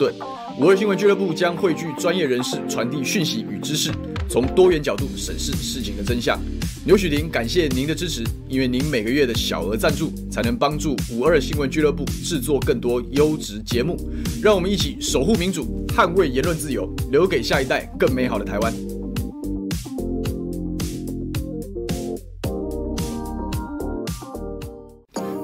[0.00, 0.14] 顿。
[0.58, 3.90] 五二新闻俱乐部将汇聚专业人士，传递讯息与知识，
[4.30, 6.40] 从多元角度审视事情的真相。
[6.86, 13.98] 牛煦庭感谢您的支持，因为您每个月的小额赞助，才能帮助五二新闻俱乐部制作更多优质节目。
[14.42, 18.72] 让我们一起守护民主，捍卫言论自由，留给下一代更美好的台湾。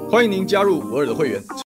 [0.09, 1.66] 欢迎您加入五二的会员。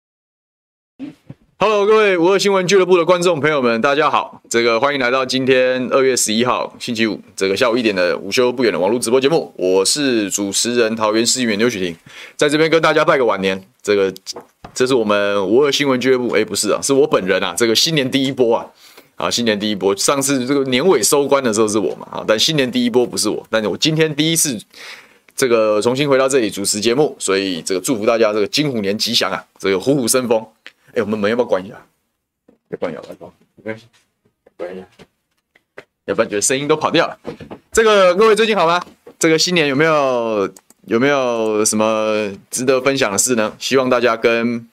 [1.65, 4.41] Hello，各位五二新闻俱乐部的观众朋友们，大家好。
[4.49, 9.49] 这个欢迎来到今天二月十一号星期五这个下午一点的午休不远的网络直播节目。
[9.55, 11.95] 我是主持人桃园市议员刘雪婷，
[12.35, 13.65] 在这边跟大家拜个晚年。
[13.81, 14.13] 这个
[14.73, 17.55] 这是我们五二新闻俱乐部，哎，不是啊，是我本人啊。
[17.57, 18.65] 这个新年第一波啊，
[19.15, 19.95] 啊，新年第一波。
[19.95, 24.59] 上次这个年尾收官的时候是我嘛，啊，但新年第一波不是我，但是我今天第一次。
[25.35, 30.45] 这个重新回到这里主持节目，所以这个祝福大家这个金虎年吉祥啊，这个虎虎生风。
[30.93, 31.75] 哎，我们门要不要关一下？
[32.69, 33.85] 要关一下，关，一下，
[34.55, 34.85] 关一下。
[36.05, 37.17] 要不然觉得声音都跑掉了。
[37.71, 38.79] 这个各位最近好吗？
[39.17, 40.47] 这个新年有没有
[40.85, 43.55] 有没有什么值得分享的事呢？
[43.57, 44.67] 希望大家跟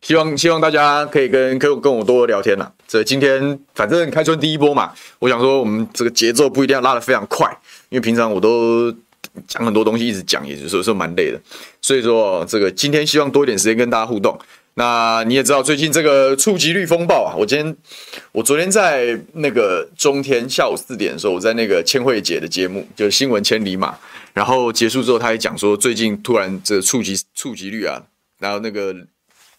[0.00, 2.72] 希望希望大家可以跟跟跟我多聊天呐。
[2.88, 7.46] 这今天反正开春第一波嘛，我想说我们这个节奏不一定要拉得非常快，
[7.90, 8.94] 因为平常我都。
[9.48, 11.40] 讲很多东西，一直讲，也就是说蛮累的。
[11.80, 14.38] 所以说，这个今天希望多一点时间跟大家互动。
[14.74, 17.76] 那你也知道，最近这个触及率风暴啊，我今天，
[18.32, 23.98] 我昨天在那个中天下午四点的时候，我在那个千惠姐的节目，就是新闻千里马，
[24.32, 28.02] 然后结束之后，他也讲说，最近突然这个触及触及率啊，
[28.38, 28.96] 然后那个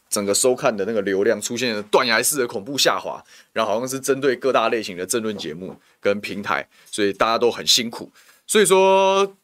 [0.10, 8.12] 整个收看的那个流量出现了断崖式的恐怖下滑，然后好像是针对各大类型的政论节目跟平台，所以大家都很辛苦。
[8.48, 9.36] 所以说。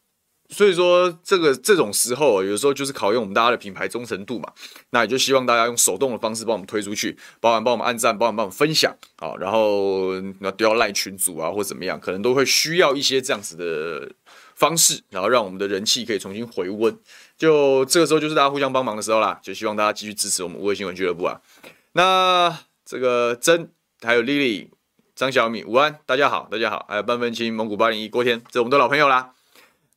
[0.51, 4.51] 所以说，这个这种时候，有时候就是考验我们大家的品牌忠诚度嘛。
[4.89, 9.33] 那也就希望大家用手动的方式帮我们推出去，包含帮我们按赞，包含帮我们分享啊。
[9.39, 14.11] 然后那都要赖群组啊，或怎么样，可能都会需要一些这样子的
[14.55, 16.97] 方式，然后让我们的人气可以重新回温。
[17.37, 19.39] 就这个时候，就是大家互相帮忙的时候啦。
[19.43, 21.39] 就希望大家继续支持我们五二新闻俱乐部啊。
[21.93, 23.71] 那这个真
[24.01, 24.69] 还有 Lily、
[25.15, 26.87] 张小米、午安，大家好，大家好。
[26.89, 29.33] 还有半分青、蒙古八零一、郭天，这是我们的老朋友啦。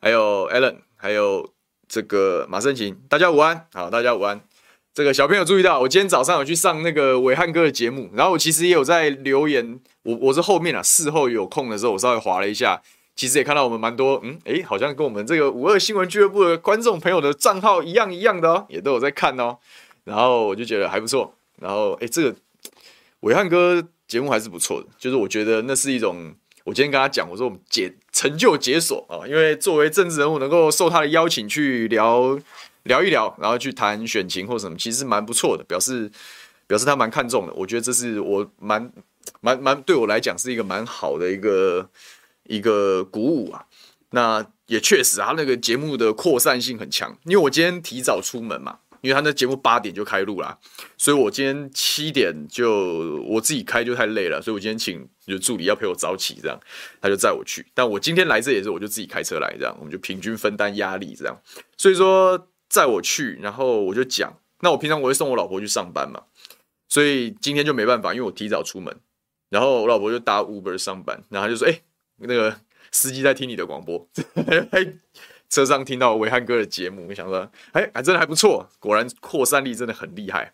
[0.02, 1.48] 还有 Allen，还有
[1.86, 4.40] 这个马胜琴，大家午安，好，大家午安。
[4.92, 12.82] 这个小朋友注意到，我今天早上有去上那个伟汉哥的节目，然后我其实也有在留言，我我是后面啊，事后有空的时候，我稍微划了一下，
[13.14, 19.56] 其实也看到我们蛮多，嗯，诶，好像跟我们这个五二新闻俱乐部的观众朋友的账号一样一样的哦，也都有在看哦，
[20.02, 22.36] 然后我就觉得还不错，然后诶，这个
[23.20, 26.34] 伟汉哥节目还是不错的，就是我觉得那是一种。
[26.64, 32.38] 我今天跟他讲，我说我们解成就解锁啊，因为作为政治人物，能够受他的邀请去聊
[32.84, 36.10] 聊一聊，然后去谈选情或什么，其实蛮不错的，表示
[36.66, 37.52] 表示他蛮看重的。
[37.54, 38.92] 我觉得这是我蛮
[39.40, 41.88] 蛮蛮对我来讲是一个蛮好的一个
[42.44, 43.66] 一个鼓舞啊。
[44.10, 48.78] 那也确实啊，那个节目的扩散性很强，因为我今天提早出门嘛。
[49.02, 50.56] 因为他那节目八点就开录啦，
[50.96, 56.58] 所以我今天七点就我自己开就太累了，所以我今天请就助理要陪我早起，这样
[57.00, 57.66] 他就载我去。
[57.74, 61.36] 但我今天来这也是我就自己开车来，这样我们就平均分担压力，这样。
[61.76, 66.22] 所以说载我去，然后我就讲，那我平常我会送我老婆去上班嘛，
[66.88, 68.96] 所以今天就没办法，因为我提早出门，
[69.50, 71.80] 然后我老婆就搭 Uber 上班，然后他就说：“哎，
[72.18, 72.56] 那个
[72.92, 74.08] 司机在听你的广播。”
[75.52, 80.50] 车上听到暐瀚哥的节目，我想说，哎，还真的还不错，果然扩散力真的很厉害。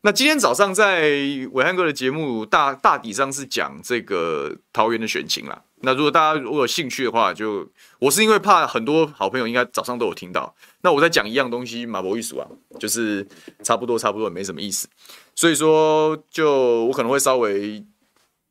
[0.00, 5.62] 那今天早上在暐瀚哥的节目大大体上是讲这个桃园的选情啦。
[5.82, 12.48] 那如果大家如果有兴趣的话，就我是因为怕很多好朋友应该早上都有听到，那我在讲一样东西，马博艺术啊，
[12.80, 13.24] 就是
[13.62, 14.88] 差不多差不多也没什么意思，
[15.36, 17.84] 所以说就我可能会稍微。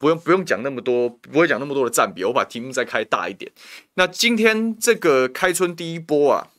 [0.04, 3.50] 不用不用讲那么多，不会讲那么多的占比，我把题目再开大一点。
[3.94, 6.50] 那今天这个开春第一波啊，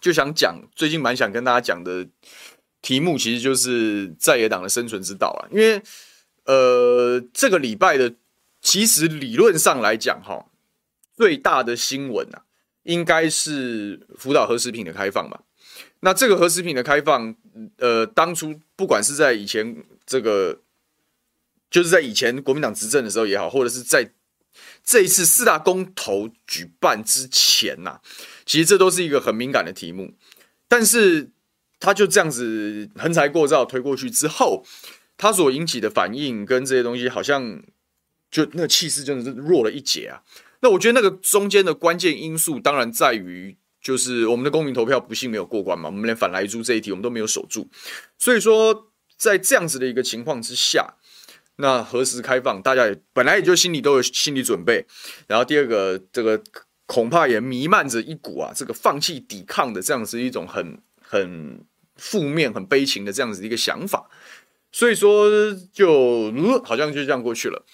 [0.00, 2.06] 就想讲最近蛮想跟大家讲的
[2.80, 5.44] 题目，其实就是在野党的生存之道啊。
[5.50, 5.82] 因为
[6.46, 8.14] 呃，这个礼拜的
[8.62, 10.46] 其实理论上来讲，哈，
[11.14, 12.44] 最大的新闻啊，
[12.84, 15.42] 应该是福岛核食品的开放吧。
[16.00, 17.34] 那这个核食品的开放，
[17.76, 20.60] 呃，当初不管是在以前这个。
[21.74, 24.12] 就是在以前国民党执政的时候也好，或者是在
[24.84, 28.00] 这一次四大公投举办之前呐、
[28.46, 30.14] 其实这都是一个很敏感的题目。
[30.68, 31.32] 但是
[31.80, 34.64] 他就这样子横财过造推过去之后，
[35.16, 37.60] 他所引起的反应跟这些东西，好像
[38.30, 40.22] 就那气势真的是弱了一截啊。
[40.60, 47.68] 那我觉得那个中间的关键因素，当然在于就是我们的公民投票不幸没有过关嘛，我们连反莱猪这一题我们都没有守住，
[48.16, 48.92] 所以说。
[49.16, 50.96] 在这样子的一个情况之下，
[51.56, 54.84] 那何时开放，大家也本来也就心里都有心理准备。
[55.28, 56.42] 然后第二个，这个
[56.86, 61.64] 恐怕也弥漫着一股啊，这个放弃抵抗的这样子一种很很
[61.96, 64.10] 负面、很悲情的这样子一个想法。
[64.72, 65.30] 所以说
[65.72, 67.64] 就，就好像就这样过去了。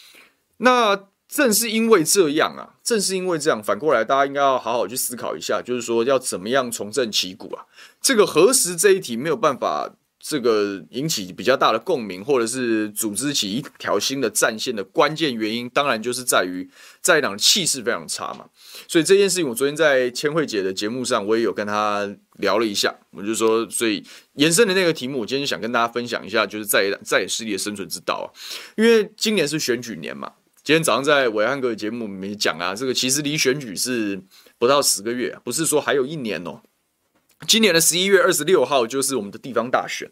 [0.58, 7.64] 那正是因为这样啊，正是因为这样，反过来大家应该要好好去思考一下，就是说要怎么样重振旗鼓啊？
[8.02, 9.94] 这个何时这一题没有办法。
[10.22, 16.68] 这个引起比较大的共鸣，或者是组织起一条新的战线的关键原因，当然就是在于
[17.00, 18.44] 在野党的气势非常差嘛。
[18.86, 22.94] 所以这件事情，我昨天在千惠姐的节目上，我也有跟她聊了一下。
[23.12, 28.26] 我就说，所以延伸的那个题目，我今天就想跟大家分享一下，就是在在野势力的生存之道啊。
[28.76, 30.30] 因为今年是选举年嘛，
[30.62, 34.20] 今天早上在暐瀚哥的节目里面讲啊，这个其实离选举是
[34.58, 36.60] 不到十个月，不是说还有一年哦。
[37.46, 40.10] 今年的十一月二十六号就是我们的地方大选，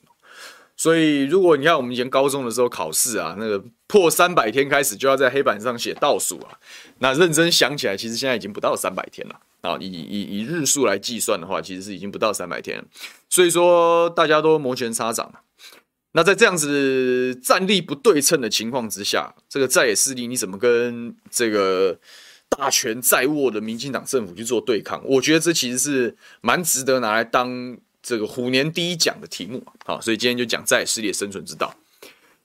[0.77, 6.59] 所以如果你看我们以前高中的时候考试啊，那个破三百天开始就要在黑板上写倒数啊，
[6.99, 9.77] 那认真想起来，其实现在已经不到三百天了啊。
[9.79, 12.85] 以以以日数来计算的话，其实是已经不到三百天了。
[13.29, 15.33] 所以说大家都摩拳擦掌。
[16.13, 21.99] 那在这样子战力不对称的情况之下，这个在野势力你怎么跟这个？
[22.49, 29.65] 大权在握的民进党政府去做对抗，我觉得这其实是蛮值得拿来当这个虎年第一讲的题目。
[29.85, 31.75] 好，所以今天就讲在势力生存之道。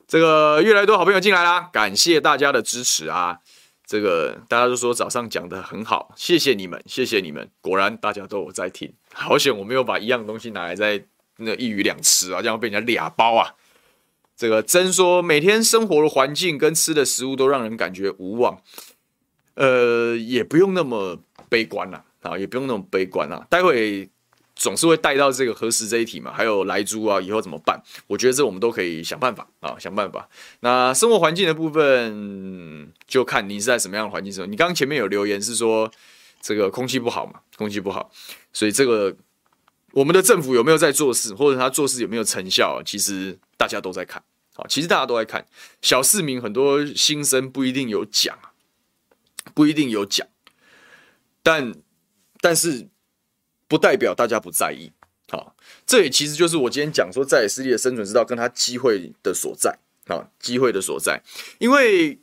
[0.07, 3.39] 这个越来越多好朋友进来啦，感谢大家的支持啊！
[3.85, 7.49] 这个大家都说早上讲得很好，谢谢你们，谢谢你们。
[7.61, 11.03] 果然大家都有在听，好险我没有把一样东西拿来在
[11.37, 13.55] 那一鱼两吃啊，这样被人家俩包啊！
[14.35, 18.61] 这个真说每天生活的环境跟吃的食物都让人感觉无望。
[19.55, 21.19] 呃，也不用那么
[21.49, 23.45] 悲观啦啊，也不用那么悲观了。
[23.49, 24.09] 待会
[24.55, 27.81] 总是会带到这个核实这一题嘛，还有莱猪啊，以后怎么办？
[28.07, 30.29] 我觉得这我们都可以想办法啊，想办法。
[30.59, 34.47] 那生活环境的部分，就看你是在什么样的环境生活。
[34.47, 35.91] 你刚刚前面有留言是说
[36.41, 38.11] 这个空气不好嘛，空气不好，
[38.53, 39.15] 所以这个
[39.91, 42.81] 我们的政府有没有在做事，或者他做事有没有成效？
[42.85, 44.23] 其实大家都在看
[44.55, 45.45] 啊，其实大家都在看，
[45.81, 48.52] 小市民很多心声不一定有讲啊。
[49.53, 50.27] 不一定有讲，
[51.41, 51.73] 但
[52.41, 52.87] 但是
[53.67, 54.91] 不代表大家不在意。
[55.29, 55.55] 好，
[55.85, 59.77] 这也其实就是我今天讲说在野势力的生存之道，跟他机会的所在
[60.07, 61.23] 啊，机会的所在。
[61.59, 62.19] 因为，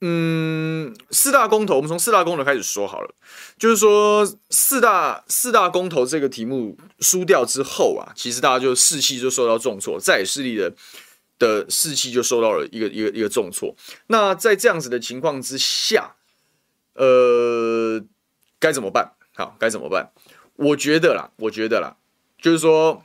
[0.00, 3.14] 嗯，四大公投，我们从四大公投开始说好了，
[3.58, 10.72] 就是说四大四大公投这个题目输掉之后啊，其实大家就士气就受到重挫，在势力的。
[11.38, 13.74] 的士气就受到了一个一个一个重挫。
[14.08, 16.16] 那在这样子的情况之下，
[16.94, 18.02] 呃，
[18.58, 19.12] 该怎么办？
[19.34, 20.10] 好，该怎么办？
[20.56, 21.96] 我觉得啦，我觉得啦，
[22.40, 23.04] 就是说，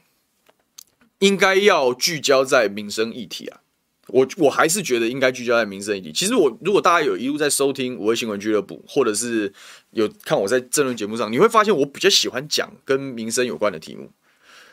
[1.19, 3.61] 应该要聚焦在民生议题啊。
[4.07, 6.11] 我我还是觉得应该聚焦在民生议题。
[6.11, 9.53] 其实我如果大家有一路在收听五位新闻俱乐部，或者是
[9.91, 14.11] 有看我在政论节目上，你会发现我比较喜欢讲跟民生有关的题目。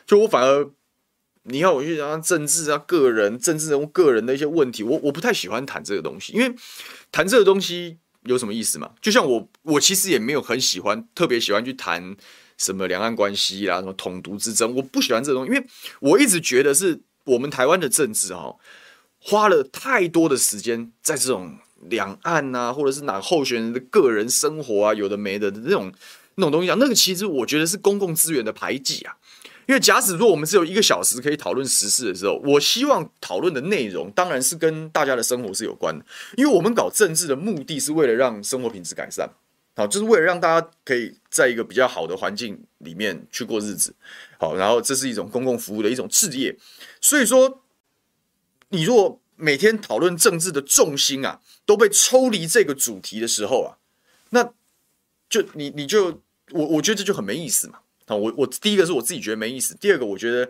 [0.05, 0.71] 就我反而。
[1.43, 6.53] 你要我去讲政治啊，个人政治人物个人的一些问题，我我不太喜欢谈这个东西，因为
[7.11, 8.91] 谈这个东西有什么意思嘛？
[9.01, 12.15] 就像我我其实也没有很喜欢，特别喜欢去谈
[12.57, 15.65] 什么两岸关系啦，什么统独之争，我不喜欢这个东西，因为
[15.99, 18.55] 我一直觉得是我们台湾的政治哈，
[19.19, 21.57] 花了太多的时间在这种
[21.89, 25.91] 两岸啊，或者是哪候选人的个人生活啊，有的没的的那种
[26.35, 29.15] 那种东西啊，那个其实我觉得是公共资源的排挤啊。
[29.71, 36.05] 因为假使说我们只有一个小时可以讨论时事的时候，我希望讨论的内容当然是跟大家的生活是有关的。
[36.35, 39.29] 因为我们搞政治的目的是为了让生活品质改善，
[39.77, 43.95] 好，就是为了让大家可以在一个比较好的环境里面去过日子，
[44.37, 46.53] 好，然后这是一种公共服务的一种事业。
[46.99, 47.61] 所以说，
[48.71, 53.79] 你如果每天讨论政治的重心啊都被抽离这个主题的时候啊，
[54.31, 54.51] 那
[55.29, 57.79] 就你你就我我觉得这就很没意思嘛。
[58.07, 60.45] 我我第一个是我自己觉得没意思，第二个我觉得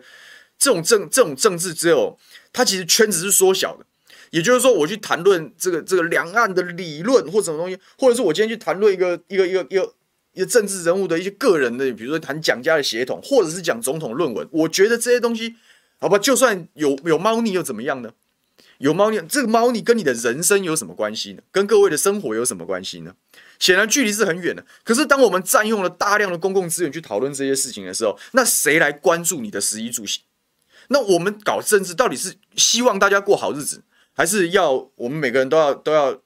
[0.58, 2.18] 这种政这种政治只有
[2.52, 3.86] 它其实圈子是缩小的，
[4.32, 9.94] 也就是说我去谈论这个这个两岸的理论或什么东西，或者是我今天去谈论一个一个一个一个
[10.34, 15.56] 一个政治人物的一些个人的，比如说谈蒋家的血统，或者是讲总统论文，我觉得这些东西，
[16.00, 18.14] 好吧，就算有有猫腻又怎么样呢？
[18.78, 21.44] 有猫腻，这个猫腻跟你的人生有什么关系呢？
[21.52, 23.14] 跟各位的生活有什么关系呢？
[23.62, 24.66] 显然距离是很远的。
[24.84, 30.24] 可是当我们占用了大量的公共资源去讨论这些事情的时候，那谁来关注你的食衣住行？
[30.88, 36.20] 那我们搞政治到底是希望大家过好日子，还是要我们每个人都要都要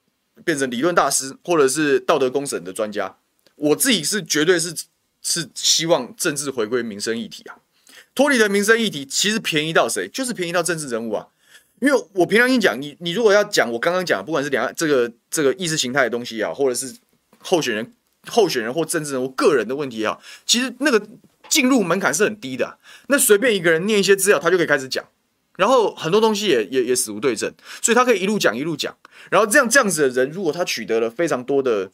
[0.46, 3.18] 变成理论大师，或者是道德公审的专家？
[3.58, 4.74] 我自己是绝对是
[5.22, 7.58] 是希望政治回归民生议题啊。
[8.16, 10.08] 脱离了民生议题，其实便宜到谁？
[10.08, 11.28] 就是便宜到政治人物啊。
[11.82, 16.96] 因为我平常跟你讲，你你如果要讲我刚刚讲，不管是两这个这个意识形态的东西啊，或者是
[17.46, 17.94] 候选人、
[18.28, 21.02] 候选人或政治人物个人的问题也好，其实那个
[21.48, 22.78] 进入门槛是很低的。
[23.08, 25.06] 那随便一个人念一些资料，他就可以开始讲，
[25.58, 28.96] 然后很多东西也也也死无对证，所以他可以一路讲一路讲。
[29.30, 31.92] 然后这样这样子的人，如果他取得了非常多的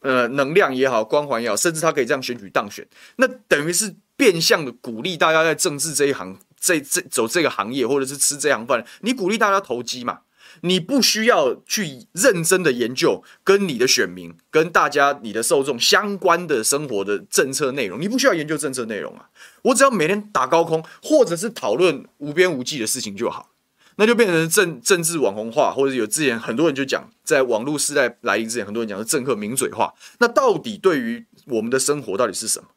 [0.00, 6.38] 呃能量也好、光环也好，甚至他可以这样选举当选，那等于是变相的鼓励大家在政治这一行。
[6.58, 10.20] 这这走这个行业，或者是吃这行饭，你鼓励大家投机嘛？
[10.62, 19.28] 你不需要去认真的研究跟你的选民、跟大家、你的受众相关的生活的政策内容，你不需要研究政策内容啊。
[19.62, 23.50] 我只要每天打高空，或者是讨论无边无际的事情就好，
[23.96, 29.94] 那就变成政政治网红化，或者有之前很多人就讲，在网络时代来临之前，很多人讲的政客名嘴化。
[30.18, 32.68] 那到底对于我们的生活到底是什么？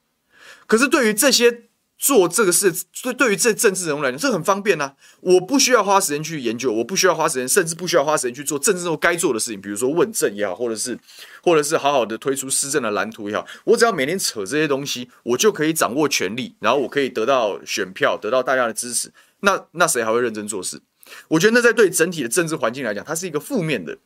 [0.67, 1.68] 可是对于这些。
[1.99, 4.95] 做这个事，对对于这政治人物来讲，这很方便啊！
[5.19, 10.97] 我不需要花时间去研究，我不需要花时间，甚至不需要花时间去做政治中该做的事情，比如说问政也好，或者是，
[11.43, 13.45] 或者是好好的推出施政的蓝图也好。
[13.65, 19.11] 我只要每天扯这些东西，我就可以掌握权力，然后我可以得到选票，得到大家的支持。
[19.41, 20.79] 那那谁还会认真做事？
[21.27, 23.97] 我觉得那在对整体的政治环境来讲，它是一个负面的，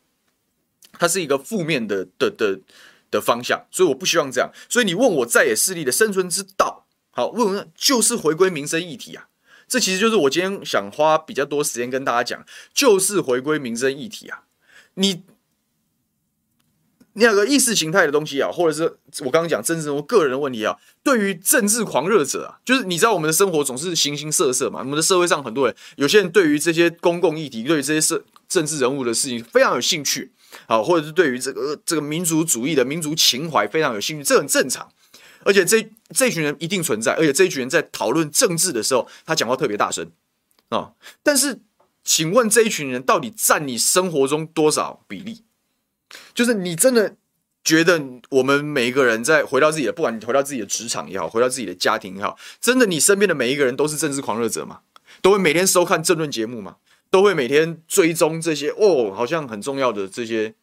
[0.98, 2.58] 它是一个负面的的的
[3.12, 3.64] 的方向。
[3.70, 4.50] 所以我不希望这样。
[4.68, 6.83] 所以你问我在野势力的生存之道？
[7.14, 9.28] 好，为什么就是回归民生议题啊？
[9.66, 12.44] 这其实就是我今天想花比较多时间跟大家讲，
[12.74, 14.42] 就是回归民生议题啊。
[14.94, 15.22] 你，
[17.14, 30.32] 你有个意识形态的东西啊，或者是我刚刚讲政治人物个人的问题啊，对于政治狂热者啊，就是你知道我们的生活总是形形色色嘛，我们的社会上很多人，有些人对于这些公共议题，对于这些社政治人物的事情非常有兴趣，
[30.66, 34.90] 好，或者是对于这个这个民族主义的民族情怀非常有兴趣，这很正常。
[35.44, 40.10] 而且这这群人一定存在，而且这一群人在讨论政治的时候，他讲话特别大声
[40.68, 40.94] 啊、哦。
[41.22, 41.60] 但是，
[42.02, 45.42] 请问这一群人到底占你生活中多少比例？
[46.34, 47.16] 就是你真的
[47.62, 54.80] 觉得我们每一个人在回到自己的，不管你回到自己的职场也好，回到自己的家庭也好，真的你身边的每一个人都是政治狂热者吗？
[55.22, 56.76] 都会每天收看政论节目吗？
[57.10, 60.54] 都会每天追踪这些哦，好像很重要的这些。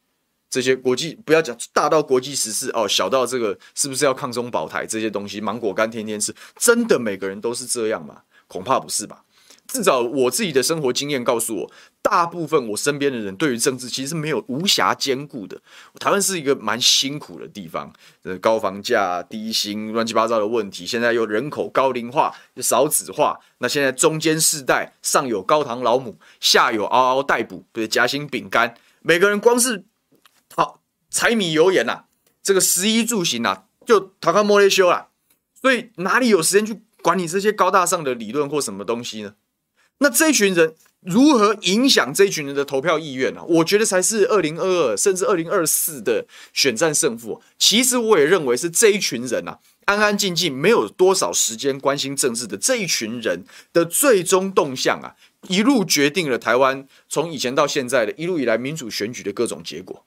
[0.52, 8.24] 这些国际不要讲大到国际时事哦，小到这个是不是要抗中保台这些东西，芒果干天天吃，真的每个人都是这样吗？
[8.48, 9.24] 恐怕不是吧。
[9.66, 15.58] 至少我自己的生活经验告诉我，大部分我身边的人对于政治其实是没有无暇兼顾的。
[15.98, 17.94] 台湾是一个蛮辛苦的地方，
[18.42, 29.86] 高房价、低薪、乱七八糟的问题，现在又人口高龄化、少子化，那现在中间世代上有高堂老母，下有嗷嗷待哺，对夹心饼干，每个人光是。
[31.12, 32.06] 柴米油盐呐、啊，
[32.42, 35.10] 这个食衣住行啊，就逃开莫雷修了，
[35.62, 39.36] 所以哪里有时间去管你这些高大上的理论或什么东西呢？
[40.00, 43.44] 那这一群人如何影响这一群人的投票意愿呢、啊？
[43.48, 47.42] 我觉得才是二零二二甚至二零二四的选战胜负。
[47.60, 55.16] 其实我也认为是这一群人啊，安安静静没有多少时间关心政治的这一群人的最终动向啊，
[55.48, 60.06] 一路决定了台湾从以前到现在的一路以来民主选举的各种结果。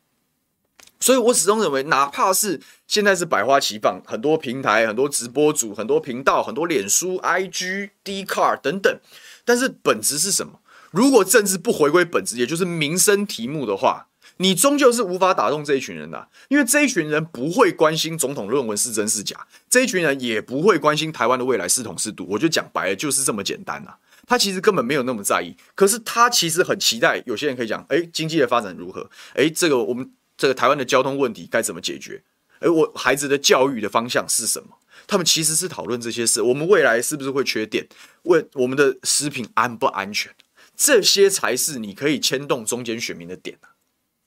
[1.00, 8.98] 所以，我始终认为，哪怕是现在是百花齐放，很多平台、很多直播主、很多频道、很多脸书、IG、Dcard 等等，
[9.44, 10.60] 但是本质是什么？
[10.90, 14.06] 如果政治不回归本质，也就是民生题目的话，
[14.38, 22.26] 你终究是无法打动这一群人的，因为这一群人不会关心总统论文是真是假，这一群人也不会关心台湾的未来是统是独。
[22.30, 23.98] 我就讲白了，就是这么简单啊。
[24.26, 27.22] 他其实根本没有那么在意，可是他其实很期待。
[27.26, 29.10] 有些人可以讲，诶，经济的发展如何？
[29.34, 30.10] 诶，这个我们。
[30.44, 32.22] 这个台湾的交通问题该怎么解决？
[32.58, 34.76] 而我孩子的教育的方向是什么？
[35.06, 36.42] 他们其实是讨论这些事。
[36.42, 37.86] 我们未来是不是会缺电？
[38.24, 40.30] 问我们的食品安不安全？
[40.76, 43.72] 这些才是你可以牵动中间选民的点啊！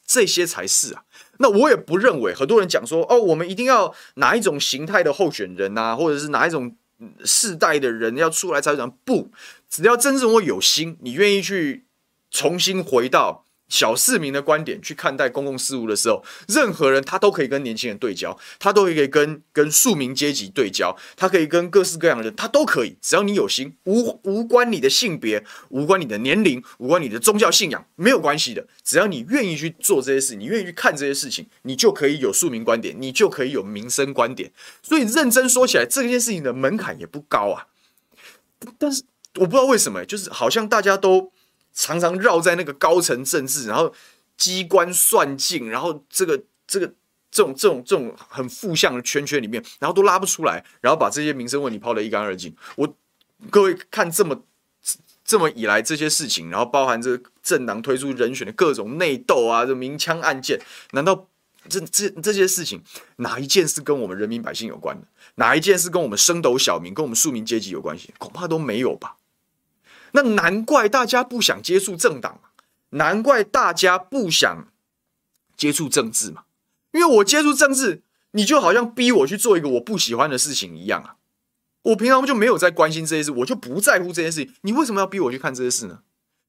[0.08, 1.04] 这些才是啊。
[1.38, 6.76] 那我也不认为很多人讲说哦，我们一定要哪一种形态的候选人啊，或者是哪一种
[7.26, 9.30] 世代的人要出来才讲不？
[9.70, 11.86] 只要真正我有心，你愿意去
[12.32, 13.46] 重新回到。
[13.70, 34.52] 小市民的观点去看待公共事务的时候，任何人他都可以跟年轻人对焦，他都可以跟跟庶民阶级对焦，他可以跟各式各样的人，他都可以，只要你有心，无无关你的性别，无关你的年龄，无关你的宗教信仰，没有关系的，只要你愿意去做这些事，你愿意去看这些事情，你就可以有庶民观点，你就可以有民生观点。
[34.82, 37.68] 所以认真说起来，这件事情的门槛也不高啊。
[38.78, 39.04] 但是
[39.36, 41.32] 我不知道为什么，就是好像大家都。
[41.78, 43.94] 常常绕在那个高层政治，然后
[44.36, 46.88] 机关算尽，然后这个这个
[47.30, 52.52] 这种这种这种很负向的圈圈里面，然后都拉不出来，然后把这些民生问题抛得一干二净。
[52.78, 52.96] 我
[53.52, 54.42] 各位看这么
[55.24, 60.60] 这么以来这些事情，然后包含这个政党推出人选的各种内斗啊，这明枪暗箭，
[60.94, 61.28] 难道
[61.70, 62.82] 这这这些事情
[63.18, 65.06] 哪一件是跟我们人民百姓有关的？
[65.36, 68.12] 哪一件是跟我们升斗小民、跟我们庶民阶级有关系？
[68.18, 69.17] 恐怕都没有吧。
[70.18, 72.42] 那难怪大家不想接触政党，
[72.90, 74.68] 难怪大家不想
[75.56, 76.46] 接触政治嘛。
[76.92, 81.18] 因为我接触政治，你就好像逼我去做一个我不喜欢的事情一样啊。
[81.84, 84.56] 我平常就没有在关心这些事，我就不在乎这些事情。
[84.62, 86.00] 你为什么要逼我去看这些事呢？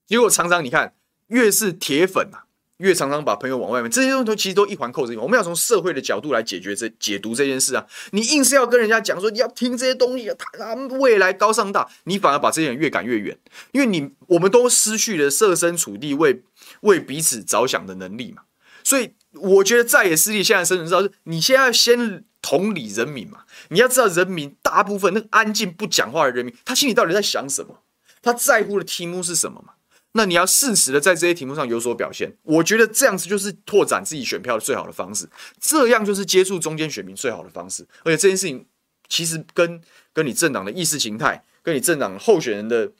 [0.06, 0.94] 结果常常你看，
[1.26, 2.47] 越是铁粉啊，
[2.78, 3.90] 越常常把朋友往外面。
[3.90, 5.24] 这些东西其实都一环扣着一环。
[5.24, 7.86] 我们要从社会的角度来解决这解读这件事啊。
[8.12, 13.38] 你硬是要跟人家讲说你要听这些东西，他们未来高尚大，你反而把这些人越赶越远。
[13.72, 16.42] 因为你我们都失去了设身处地为
[16.80, 18.42] 为彼此着想的能力嘛。
[18.84, 23.40] 所以我觉得在野势力现在生存之道是，你现在要先同理人民嘛。
[23.68, 27.82] 你要知道，人民大部分那个安静不讲话的人民，他心里到底在想什么？
[28.22, 29.74] 他在乎的题目是什么嘛？
[30.12, 32.36] 那你要适时的在这些题目上有所表现。
[32.42, 35.28] 我觉得这样子就是拓展自己选票的最好的方式，
[35.60, 37.86] 这样就是接触中间选民最好的方式。
[38.04, 38.66] 而且这件事情
[39.08, 39.80] 其实跟
[40.12, 42.90] 跟你政党的意识形态、跟你政党候选人的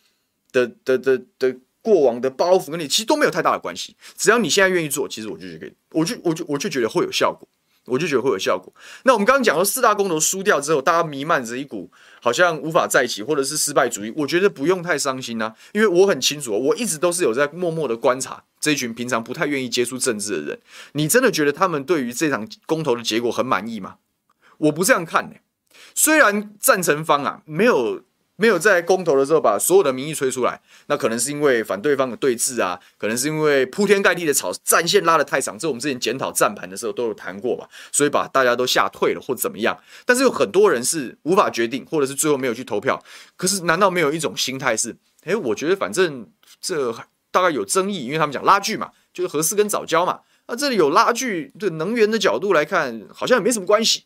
[0.52, 3.96] 的的的的过往的包袱，跟你其实都没有太大的关系。
[4.16, 7.48] 只要你现在愿意做，其实我就觉得，我就我就我就觉得会有效果。
[7.88, 8.72] 我就觉得会有效果。
[9.04, 11.90] 那我们刚刚讲说四大公投输掉之后，大家弥漫着一股
[12.20, 14.12] 好像无法再起或者是失败主义。
[14.16, 20.58] 我觉得不用太伤心啊，因为我很清楚，我一直都是有在默默的观察这一群平常不太愿意接触政治的人。
[20.92, 23.96] 你真的觉得他们对于这场公投的结果很满意吗？
[24.58, 25.36] 我不这样看呢、
[25.94, 28.02] 虽然赞成方啊没有。
[28.40, 35.58] 没有在公投的时候把所有的民意吹出来，那可能是因为反对方的对峙啊，可能是因为铺天盖地的吵，战线拉得太长。
[35.58, 39.76] 这我们之前检讨战盘的时候都有谈过吧，所以把大家都吓退了或怎么样。
[40.06, 43.02] 但是有很多人是无法决定，或者是最后没有去投票。
[43.36, 46.30] 可是难道没有一种心态是，诶，我觉得反正
[46.60, 46.94] 这
[47.32, 50.20] 大概有争议，因为他们讲拉锯嘛，就是核四跟早交嘛。
[50.46, 54.04] 那这里有拉锯，对能源的角度来看，好像也没什么关系，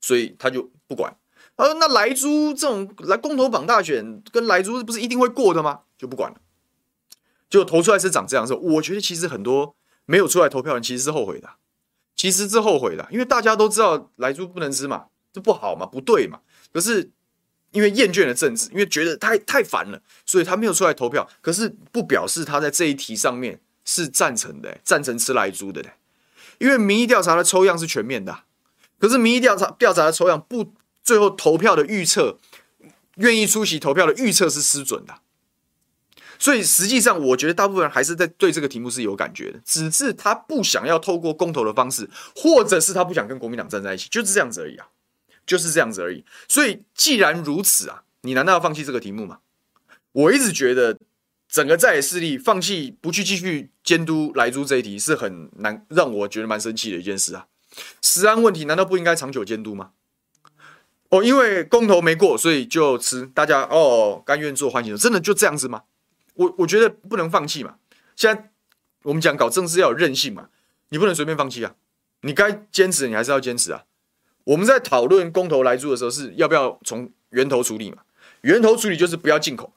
[0.00, 1.16] 所以他就不管。
[1.56, 5.82] 呃，那莱猪这种来公投榜大选跟莱猪不是一定会过的吗？
[5.96, 6.38] 就不管了，
[7.48, 8.54] 就投出来是长这样子。
[8.54, 11.48] 我觉得其实很多没有出来投票人其实是后悔的，
[12.16, 16.40] 其实是后悔的，因为大家都知道莱猪不能吃嘛，这不好嘛，不对嘛。
[16.72, 17.12] 可是
[17.70, 21.28] 因为厌倦了政治，因为觉得太太烦了，所以他没有出来投票。
[21.40, 25.92] 可是不表示他在这一题上面是赞成的，赞成吃莱猪的嘞。
[26.58, 28.40] 因为民意调查的抽样是全面的，
[28.98, 30.74] 可是民意调查调查的抽样不。
[31.04, 32.38] 最后投票的预测，
[33.16, 35.14] 愿意出席投票的预测是失准的，
[36.38, 44.88] 所以实际上我觉得大部分人还是在对这个题目是有感觉的，只是他不想要透过公投的方式，或者是他不想跟国民党站在一起，就是这样子而已啊，
[45.46, 46.24] 就是这样子而已。
[46.48, 49.40] 所以既然如此啊，你难道要放弃这个题目吗？
[50.12, 50.98] 我一直觉得
[51.48, 57.46] 整个在野势力放弃不去继续监督莱猪这一题是很难，让我觉得蛮生气的一件事啊。
[58.00, 59.90] 食安问题难道不应该长久监督吗？
[61.14, 63.24] 哦，因为公投没过，所以就吃。
[63.26, 65.84] 大家哦，甘愿做欢喜，真的就这样子吗？
[66.34, 67.76] 我我觉得不能放弃嘛。
[68.16, 68.50] 现在
[69.04, 70.48] 我们讲搞政治要有韧性嘛，
[70.88, 71.76] 你不能随便放弃啊。
[72.22, 73.84] 你该坚持，你还是要坚持啊。
[74.42, 77.98] 我们在讨论公投来猪的时候，是要不要从源头处理嘛？
[78.40, 79.72] 源头处理就是不要进口，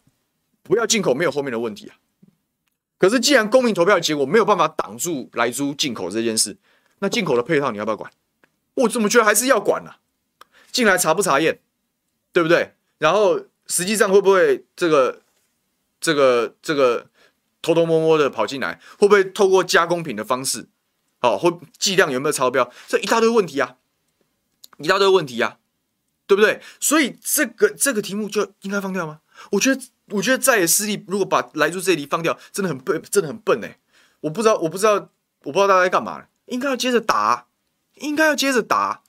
[0.64, 1.98] 不要进口，没有后面的问题啊。
[2.98, 6.58] 可是既然公民投票的结果没有办法挡住来猪进口这件事，
[6.98, 8.10] 那进口的配套你要不要管？
[8.74, 9.98] 我怎么觉得还是要管呢、啊？
[10.72, 11.60] 进来查不查验，
[12.32, 12.74] 对不对？
[12.98, 15.22] 然后实际上会不会这个、
[16.00, 17.08] 这个、这个
[17.62, 18.80] 偷偷摸摸的跑进来？
[18.98, 20.68] 会不会透过加工品的方式？
[21.22, 22.72] 哦，会剂量有没有超标？
[22.88, 23.78] 这一大堆问题啊，
[24.78, 25.58] 一大堆问题啊，
[26.28, 26.62] 对不对？
[26.80, 29.22] 所以这个这个题目就应该放掉吗？
[29.52, 33.80] 我觉得，我觉得在野势力如果把莱猪这里放掉，真的很笨，真的很笨哎！
[34.22, 34.94] 我不知道，我不知道，
[35.44, 36.26] 我不知道大家在干嘛？
[36.46, 37.48] 应该要接着打，
[37.96, 39.02] 应该要接着打。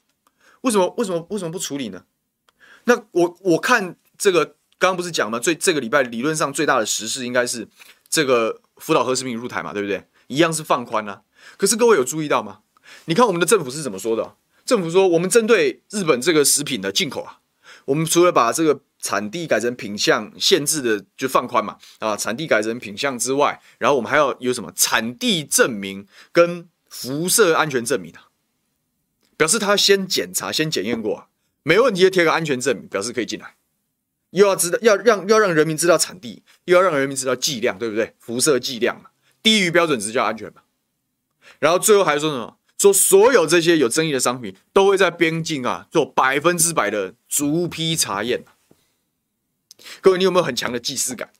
[0.63, 2.05] 为什么为什么为什么不处理呢？
[2.85, 4.45] 那我我看这个
[4.79, 5.39] 刚刚不是讲吗？
[5.39, 7.69] 最这个礼拜理论上最大的时事应该是
[8.09, 10.07] 这个福岛核食品入台嘛，对不对？
[10.29, 11.23] 一样是放宽啊。
[11.57, 12.61] 可是各位有注意到吗？
[13.05, 14.35] 你看我们的政府是怎么说的？
[14.65, 17.41] 政府说我们针对日本这个食品的进口啊，
[17.87, 28.28] 我们除了把这个产地改成品项限制的就放宽嘛啊，产地改成品项之外，然后我们还要有什么产地证明跟辐射安全证明啊？
[29.39, 31.29] 表示他先检查、先检验过，
[31.63, 33.55] 没问题就贴个安全证明，表示可以进来。
[34.33, 38.15] 又要知道，要让要让人民知道产地，又要让人民知道剂量，对不对？
[38.19, 39.09] 辐射剂量嘛，
[39.43, 40.61] 低于标准值叫安全嘛。
[41.61, 42.59] 然后最后还说什么？
[42.77, 48.45] 说所有这些有争议的商品都会在边境啊做百分之百的逐批查验。
[50.01, 51.31] 各位，你有没有很强的既视感？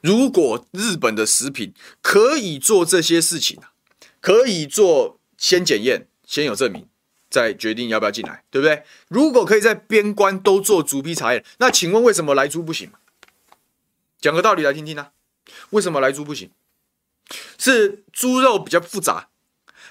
[0.00, 1.72] 如果日本的食品
[2.02, 3.58] 可以做这些事情，
[4.20, 6.86] 可以做先检验，先有证明，
[7.28, 8.82] 再决定要不要进来，对不对？
[9.08, 12.90] 如果可以在边关都做逐批查验，那请问为什么来猪不行？
[14.20, 15.10] 讲个道理来听听啊，
[15.70, 16.50] 为什么来猪不行？
[17.58, 19.28] 是猪肉比较复杂，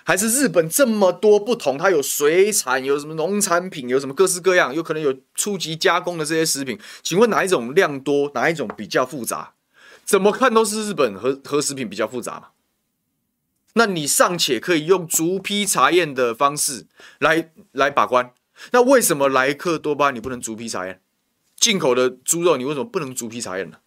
[0.04, 1.78] 还是日本这么多不同？
[1.78, 6.80] 它有水产，有什么农产品，有什么各式各样，有可能有初级加工的这些食品。
[7.04, 8.32] 请问哪一种量多？
[8.34, 9.54] 哪一种比较复杂？
[10.04, 12.48] 怎么看都是日本和和食品比较复杂嘛。
[13.78, 16.88] 那你尚且可以用逐批查验的方式
[17.20, 18.34] 来来把关，
[18.72, 21.02] 那为什么莱克多巴你不能逐批查验？
[21.58, 23.80] 进口的猪肉你为什么不能逐批查验呢？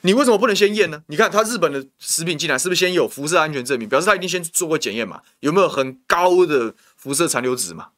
[0.00, 1.04] 你为什么不能先验呢？
[1.08, 5.22] 你看他日本的食品进来是不是先有辐射安全证明，表示他一定先做过检验嘛？
[5.40, 7.90] 有没有很高的辐射残留值嘛？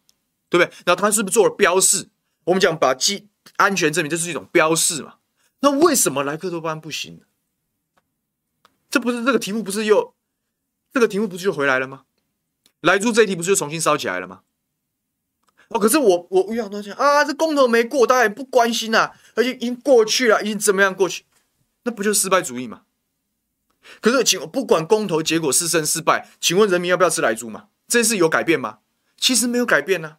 [0.48, 0.72] 对不对？
[0.84, 2.08] 然后他是不是做了标示？
[2.44, 5.14] 我们讲把基安全证明，这是一种标示嘛？
[5.60, 7.20] 那为什么莱克多巴胺不行？
[8.90, 10.14] 这不是这个题目不是又
[10.96, 12.04] 这个题目不就回来了吗？
[12.80, 14.40] 莱猪这一题不是就重新烧起来了吗？
[15.68, 17.22] 哦，可是我我遇到多少啊？
[17.22, 21.26] 这公投没过，大家也不关心呐、啊，而且已经过去了，已经怎么样过去？
[21.82, 22.84] 那不就失败主义吗？
[24.00, 27.66] 可是，请不管公投结果是胜是败，请问人民要不要吃莱猪吗？
[27.86, 28.78] 这件事有改变吗？
[29.18, 30.16] 其实没有改变呢、啊。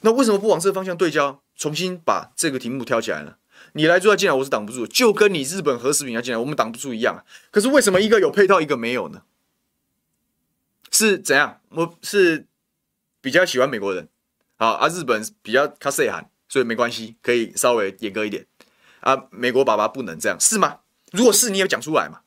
[0.00, 3.36] 那为什么不往这个方向对焦，重新把这个题目挑起来呢？
[3.74, 7.24] 你莱猪要进来，我是挡不住，就跟你日本核食品要进来，我们挡不住一样。
[7.52, 9.22] 可是为什么一个有配套，一个没有呢？
[10.92, 11.60] 是怎样？
[11.70, 12.46] 我是
[13.20, 14.08] 比较喜欢美国人，
[14.58, 18.46] 好啊，日本比较卡细汉，所以没关系，可以稍微严格一点。
[19.00, 20.80] 啊，美国爸爸不能这样，是吗？
[21.10, 22.20] 如果是，你也讲出来嘛。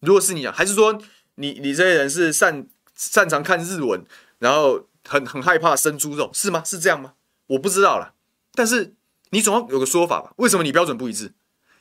[0.00, 1.00] 如果是你讲，还是说
[1.36, 4.04] 你你这些人是擅擅长看日文，
[4.38, 6.62] 然后很很害怕生猪肉，是吗？
[6.64, 7.14] 是这样吗？
[7.46, 8.12] 我不知道啦。
[8.52, 8.94] 但是
[9.30, 10.32] 你总要有个说法吧？
[10.36, 11.32] 为什么你标准不一致？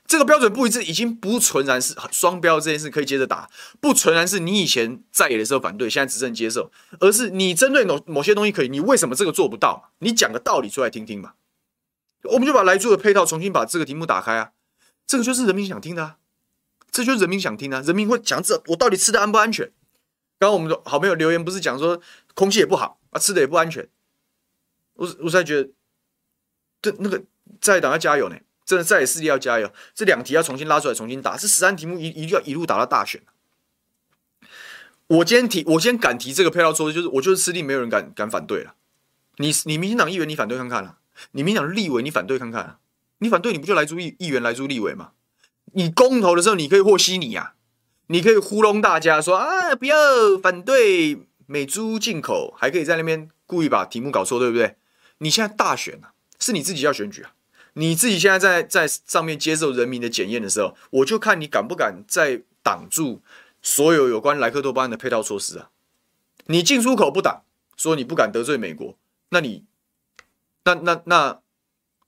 [0.06, 9.92] 这个标准不一致，已经不纯然是双标这件事可以接着打，不纯然是你以前在野的时候反对，现在执政接受，而是你针对某某些东西可以，你为什么这个做不到？
[10.00, 11.34] 你讲个道理出来听听嘛。
[12.24, 14.52] 我们就把来住的配套重新把这个题目打开啊，
[15.06, 16.18] 这个就是人民想听的啊，
[16.92, 19.72] 这就是人民想听的，人民会讲这我到底吃的安不安全？
[20.40, 22.02] 刚刚我们的好朋友留言不是讲说
[22.34, 23.90] 空气也不好啊，吃的也不安全，
[24.96, 25.72] 我我才觉得，
[26.82, 27.24] 这那个
[27.60, 33.22] 在党要加油呢，真的在野势力要加油，这两题要重新拉出来重新打，这十三题目一一定要一路打到大选。
[35.08, 38.76] 我今天提，我今天敢提这个配套措施，就是我就是吃定，没有人敢敢反对了。
[39.38, 40.98] 你你民进党议员，你反对看看了。
[41.32, 42.80] 你民进党立委，你反对看看啊？
[43.20, 45.12] 你反对，你不就莱猪议议员、莱猪立委吗？
[45.74, 47.54] 你公投的时候，你可以和稀泥啊，
[48.08, 49.96] 你可以糊弄大家说啊，不要
[50.42, 54.78] 反对美猪进口，还可以在那边故意把题目搞错，对不对？
[55.20, 57.33] 你现在大选啊，是你自己要选举啊，
[57.74, 63.22] 你自己现在在在上面接受人民的检验的时候，我就看你敢不敢再挡住
[63.62, 65.70] 所有有关莱克多巴胺的配套措施啊？
[66.46, 67.44] 你进出口不挡，
[67.76, 68.98] 说你不敢得罪美国，
[69.30, 69.64] 那你？
[70.66, 71.42] 那那那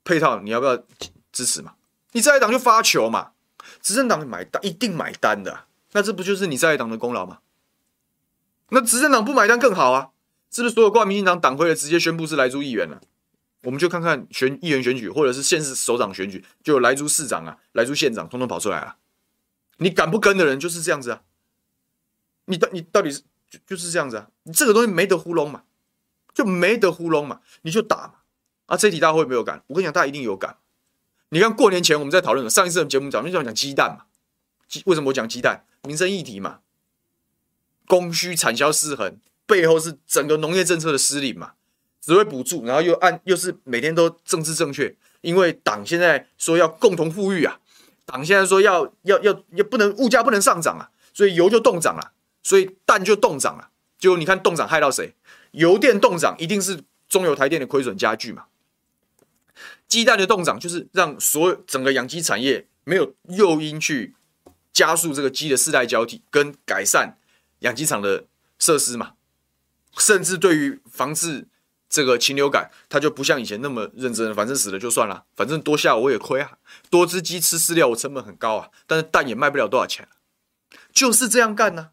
[0.04, 0.84] 配套你要不要
[1.32, 1.74] 支持嘛？
[2.12, 3.32] 你在野党就发球嘛，
[3.82, 7.40] 执政党买单一定买单的，那这不就是你在野党的功劳吗？
[8.70, 10.12] 那执政党不买单更好啊，
[10.52, 13.02] 是不是所有挂民进党党徽的直接宣布是莱猪议员了？
[13.66, 18.96] 我们就看看选议员选举或者是县市首长选举，就有莱猪市长啊、莱猪县长通通跑出来了。
[19.78, 21.24] 你敢不跟的人就是这样子啊？
[22.46, 24.30] 你到你到底是就就是这样子啊？
[24.44, 25.64] 你这个东西没得糊弄嘛，
[26.34, 28.14] 就没得糊弄嘛，你就打嘛。
[28.68, 29.64] 啊，这题大家会没有感？
[29.68, 30.58] 我跟你讲，大家一定有感。
[31.30, 34.06] 你看过年前我们在讨论上一次节目讲，就讲讲鸡蛋嘛。
[34.68, 35.66] 鸡为什么我讲鸡蛋？
[35.84, 36.60] 民生议题嘛，
[37.88, 41.55] 供需产销失衡，背后是整个农业政策的失灵嘛。
[42.06, 47.58] 只会补助，然后又按又是每天都政治正确，因为党现在说要共同富裕啊，
[48.06, 52.12] 党现在说要要要要不能物价不能上涨啊，所以油就冻涨了，
[52.44, 53.72] 所以蛋就冻涨了。
[53.98, 55.16] 就你看冻涨害到谁？
[55.50, 58.46] 油电冻涨一定是中油台电的亏损加剧嘛。
[59.88, 64.14] 鸡蛋的冻涨就是让所有整个养鸡产业没有诱因去
[64.72, 67.18] 加速这个鸡的世代交替跟改善
[67.62, 68.26] 养鸡场的
[68.60, 69.14] 设施嘛，
[69.98, 71.48] 甚至对于防治
[71.90, 76.58] 这个禽流感，它就不像以前那么认真，反正死了就算了，反正多下我也亏啊，
[76.90, 80.08] 多只鸡吃饲料我成本很高啊，但是蛋也卖不了多少钱，
[80.94, 81.90] 就是这样干呢、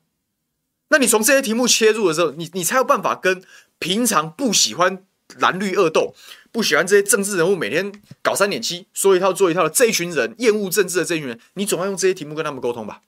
[0.88, 3.42] 那你从这些题目切入的时候，你你才有办法跟
[3.78, 5.04] 平常不喜欢
[5.38, 6.14] 蓝绿恶斗。
[6.52, 7.90] 不喜欢这些政治人物每天
[8.22, 13.00] 搞三点七，说一套做一套的这一群人，厌恶政治的这一群人，你总要用这些题目跟他们沟通吧。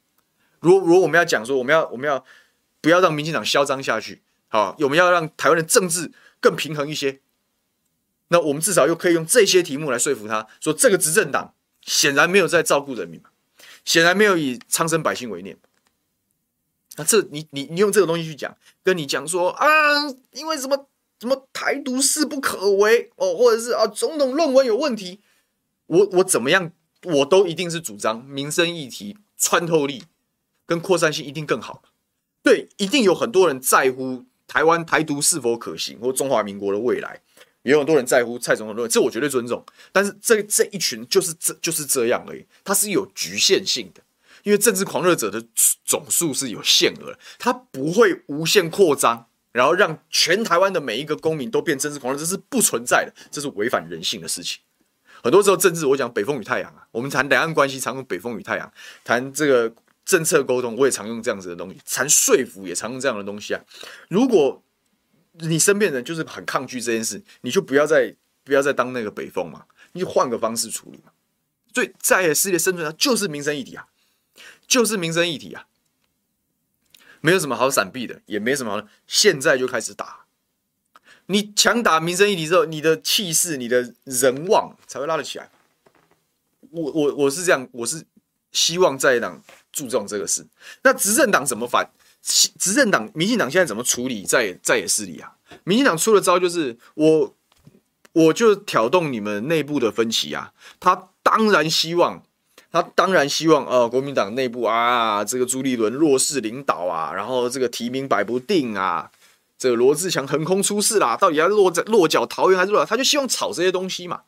[0.60, 2.24] 如果如果我们要讲说，我们要我们要
[2.80, 4.22] 不要让民进党嚣张下去？
[4.48, 6.10] 好，我们要让台湾的政治
[6.44, 7.22] 更平衡一些。
[8.28, 13.18] 那我们至少又可以用这些题目来说服他，说这个执政党显然没有在照顾人民，
[13.86, 15.56] 显然没有以苍生百姓为念。
[16.96, 19.66] 那这你你你用这个东西去讲，跟你讲说啊，
[20.32, 20.86] 因为什么
[21.20, 25.20] 什么台独势不可为哦，或者是啊总统论文有问题，
[25.86, 26.70] 我我怎么样，
[27.02, 30.04] 我都一定是主张民生议题穿透力
[30.66, 31.82] 跟扩散性一定更好。
[32.42, 37.20] 对，一定有很多人在乎台湾台独是否可行，或中华民国的未来，
[37.62, 39.64] 也有很多人在乎蔡总统论，这我绝对尊重。
[39.92, 44.00] 但是这这一群就是这就是这样而已，它是有局限性的。
[44.42, 45.42] 因为政治狂热者的
[45.86, 54.60] 总数是有限额，它不会无限扩张，然后让全台湾的每一个公民都变政治狂热，这是不存在的，这是违反人性的事情。
[55.22, 58.70] 很多时候政治，我讲北风与太阳啊，我们谈两岸关系常用北风与太阳，
[59.02, 63.60] 谈这个政策沟通，我也常用这样子的东西，谈说服也常用这样的东西啊。
[64.08, 64.62] 如果
[65.32, 68.14] 你身边人就是很抗拒这件事，你就不要再
[68.44, 71.12] 不要再当那个北风嘛，你就换个方式处理嘛。
[71.74, 73.88] 所以在世界生存上就是民生议题啊。
[74.66, 75.66] 就是民生议题啊，
[77.20, 80.24] 没有什么好闪避的，也没什么好，现在就开始打。
[81.26, 85.50] 你强打民生议题之后，你的气势、你的人望才会拉得起来。
[86.70, 88.06] 我我我是这样，我是
[88.52, 90.46] 希望在党注重这个事。
[90.82, 91.86] 那执政党怎么反？
[92.22, 95.34] 执政党民进党现在怎么处理在在野势力啊？
[95.64, 97.34] 民进党出的招就是我
[98.12, 100.52] 我就挑动你们内部的分歧啊。
[100.80, 102.22] 他当然希望。
[102.72, 109.12] 他当然希望，呃，国民党内部啊，这个朱立伦弱势领导啊，然后这个提名摆不定啊，
[109.56, 112.84] 这个罗志强横空出世啦，到底要落在落脚桃园还是落脚？
[112.84, 114.22] 他就希望炒这些东西嘛，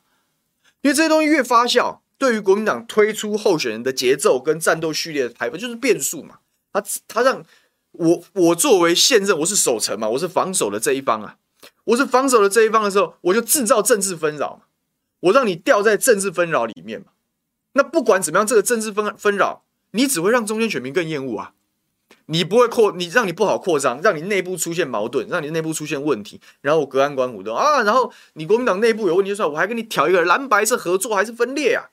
[0.82, 6.38] 因为这些东西越发酵，对于国民党推出候选人的节奏跟战斗序列的排布就是变数嘛。
[6.72, 7.42] 他他让
[7.92, 11.37] 我我作为现任，我是守城嘛，我是防守的这一方啊，
[11.85, 14.62] 我是防守的这一方的时候，我就制造政治纷扰嘛，
[15.20, 17.07] 我让你掉在政治纷扰里面嘛。
[17.72, 21.52] 那不管怎么样，这个政治纷纷扰，你只会让中间选民更厌恶啊！
[22.26, 31.90] 你不会扩，你让你不好扩张，让你内部出现矛盾，让你内部出现问题，然后我隔岸观虎的啊，然后你国民党内部有问题就算，我还跟你挑一个蓝白是合作还是分裂啊？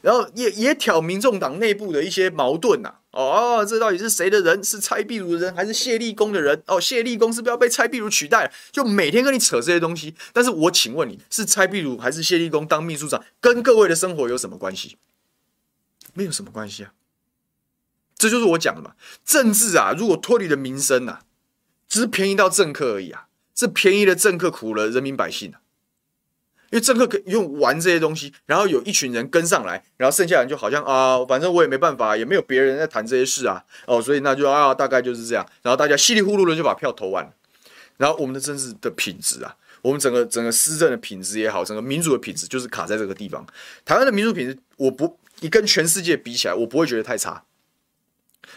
[0.00, 2.98] 然后也也挑民众党内部的一些矛盾呐、啊。
[3.12, 4.64] 哦，这到底是谁的人？
[4.64, 6.62] 是蔡壁如的人还是谢立功的人？
[6.66, 8.50] 哦，谢立功是不是要被蔡壁如取代？
[8.70, 10.14] 就每天跟你扯这些东西。
[10.32, 14.96] 但是我请问你是蔡壁如还是谢立功当秘书长，跟各位的生活有什么关系？
[16.14, 16.92] 没有什么关系啊。
[18.16, 18.92] 这就是我讲的嘛。
[19.24, 21.20] 政治啊，如果脱离了民生啊，
[21.88, 25.52] 只是便宜到政客而已啊，是便宜了政客苦了人民百姓。
[26.72, 37.30] 因为政客可以用玩这些东西，然后有一群人跟上来，然后剩下人就好像啊，反正我也没办法，也没有别人在谈这些事啊，哦，所以那就啊，大概就是这样，然后大家稀里糊涂的就把票投完，
[37.98, 43.46] 然后我们的政治的品质啊，我们整个整个施政的品质也好，整个民主的品质就是卡在这个地方。
[43.84, 47.44] 台湾的民主品质，我不，你跟全世界比起来，我不会觉得太差。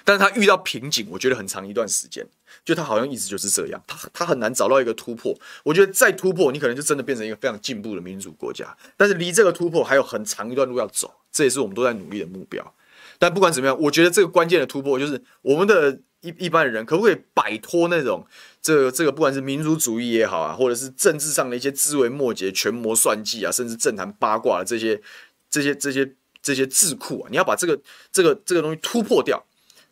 [0.04, 2.28] 但是他遇到瓶颈，我觉得很长一段时间，
[2.64, 5.36] 就他好像一直就是这样，他他很难找到一个突破。
[5.64, 8.76] 我觉得再突破，你可能就真的变成一个非常进步的民主国家。
[8.98, 12.74] 但是离这个突破还有很长一段路要走，这也是我们都在努力的目标。
[13.18, 18.28] 但不管怎么样，我觉得这个关键的突破就是我们的一一般的人可不可以摆脱那种
[18.62, 25.02] 这个、这个不管是民族主义也好啊，或者是政治上的一些枝微末节、权谋算计啊，甚至政坛八卦的这些
[25.50, 27.80] 这些这些这些智库啊，你要把这个
[28.12, 29.46] 这个这个东西突破掉。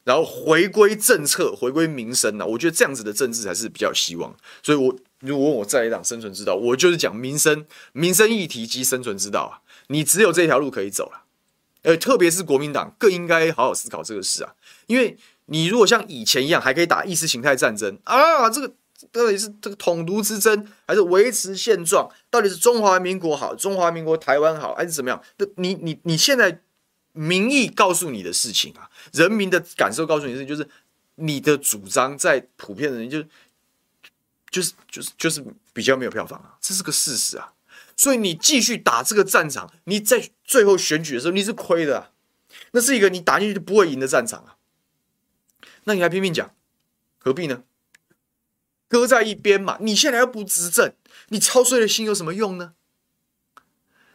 [0.04, 2.48] 然后回归政策，回归民生呢、啊？
[2.48, 4.36] 我觉得这样子的政治才是比较有希望。
[4.62, 9.64] 所以我，如果问我在野党生存之道，我就是讲民生、民生议题及生存之道啊。
[9.88, 11.24] 你只有这条路可以走了。
[11.84, 14.54] 呃，特别是国民党更应该好好思考这个事啊。
[14.88, 18.74] 因为你如果像以前一样，还可以打意识形态战争啊，这个
[19.12, 22.10] 到底是这个统独之争，还是维持现状？
[22.30, 25.22] 到底是中华民国好，中华民国台湾好，还是怎么样？
[25.56, 26.63] 你你你现在。
[27.14, 30.70] 民意告诉你的事情啊，人民的感受告诉你的事情，就是
[31.16, 33.24] 你的主张在普遍的人就
[34.52, 37.54] 就是就是就是比较没有票房啊，这是个事实啊。
[37.96, 42.12] 所以你继续打这个战场，你在最后选举的时候你是亏的啊，
[42.72, 44.58] 那是一个你打进去就不会赢的战场啊。
[45.84, 46.56] 那你还拼命讲，
[47.20, 47.64] 何必呢？
[48.88, 49.78] 搁在一边嘛。
[49.82, 50.94] 你现在又不执政，
[51.30, 52.74] 你操碎了心有什么用呢？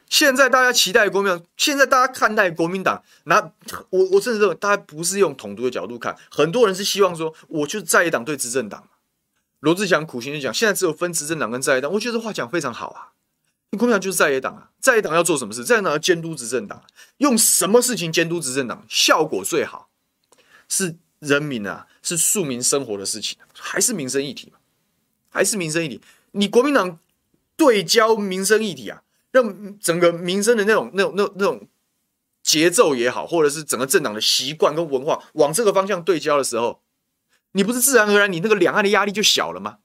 [0.08, 3.52] 现在大家期待国民党，现在大家看待国民党，那
[3.90, 8.88] 我我甚至认为大家不是用统独的角度看，很多人是希望说，我就在野党对执政党。
[9.60, 13.12] 罗志祥苦心就讲，现在只有分执政党跟在野党，我觉得这话讲非常好啊。
[13.72, 15.62] 国民党就是在野党啊，在野党要做什么事？
[15.62, 16.82] 在野党要监督执政党，
[17.18, 18.84] 用什么事情监督执政党？
[18.88, 19.90] 效果最好
[20.68, 24.52] 是人民啊，是庶民生活的事情，还是民生议题？
[25.28, 26.00] 还是民生议题？
[26.32, 26.98] 你国民党？
[27.56, 31.68] 对焦民生议题啊，让整个民生的那种、那种、那、那种
[32.42, 36.80] 节奏也好，或者是整个政党的习惯跟文化往这个方向对焦的时候，
[37.52, 39.78] 你不是自然而然你那个两岸的压力就小了吗？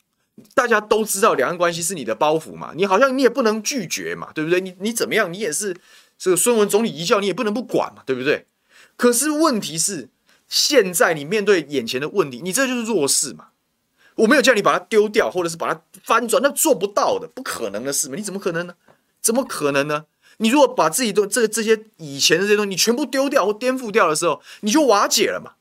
[0.55, 4.59] 大家都知道两岸关系是你的包袱嘛，你好像你也不能拒绝嘛，对不对？
[4.59, 5.75] 你你怎么样，你也是
[6.17, 8.47] 这个孙文总理遗教，你也不能不管嘛，对不对？
[8.95, 10.09] 可是问题是，
[10.47, 13.49] 现在你面对眼前的问题，你这就是弱势嘛。
[14.15, 18.15] 我没有叫你把它丢掉，或者是把它翻转，那做不到的，不可能的事嘛。
[18.15, 18.75] 你怎么可能呢？
[19.23, 20.05] 怎么可能呢？
[20.37, 25.53] 你如果把自己都这这些以前的这些东西，你全部丢掉或颠覆掉的时候，你就瓦解了嘛。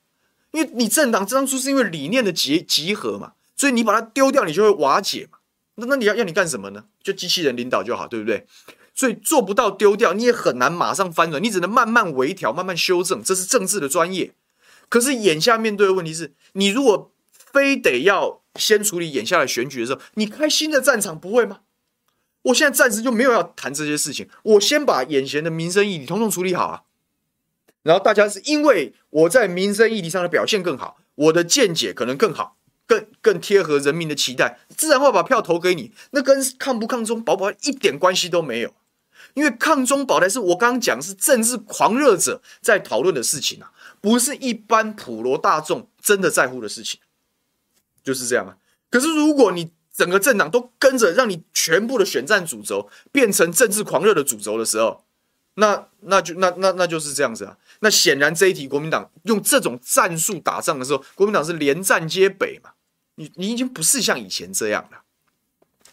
[0.51, 3.33] 因为你政党当初是因为理念的集集合嘛。
[3.55, 5.39] 所以你把它丢掉，你就会瓦解嘛。
[5.77, 6.85] 那那你要要你干什么呢？
[7.01, 8.45] 就机器人领导就好，对不对？
[8.93, 14.33] 所以做不到丢掉，你也很难马上翻转，你只能慢慢微调、慢慢修正，这是政治的专业。
[14.89, 17.13] 可是眼下面对的问题是，你如果
[17.53, 21.61] 非得要先处理眼下的选举的时候，你开新的战场不会吗？
[22.43, 26.83] 我现在暂时就没有要谈这些事情，我先把眼前的民生议题统统处理好啊。
[27.83, 32.57] 然后大家是因为我在民生议题上的表现更好，我的见解可能更好。
[32.85, 35.93] 更更贴合人民的期待，自然会把票投给你。
[36.11, 38.75] 那跟抗不抗中保不保一点关系都没有，
[39.33, 47.01] 因为抗中保台是我刚刚讲是政治狂热者在讨论的事情啊，不是一般普罗大众真的在乎的事情，
[48.03, 48.59] 就是这样啊。
[48.91, 55.05] 可是如果你整个政党都跟着，让你全部的选战主轴变成政治狂热的主轴的时候，
[55.55, 57.57] 那那就那那那就是这样子啊。
[57.81, 62.71] 那显然这一题国民党用这种战术打仗的时候，国民党是连战皆北嘛。
[63.17, 65.03] 你你已经不是像以前这样了，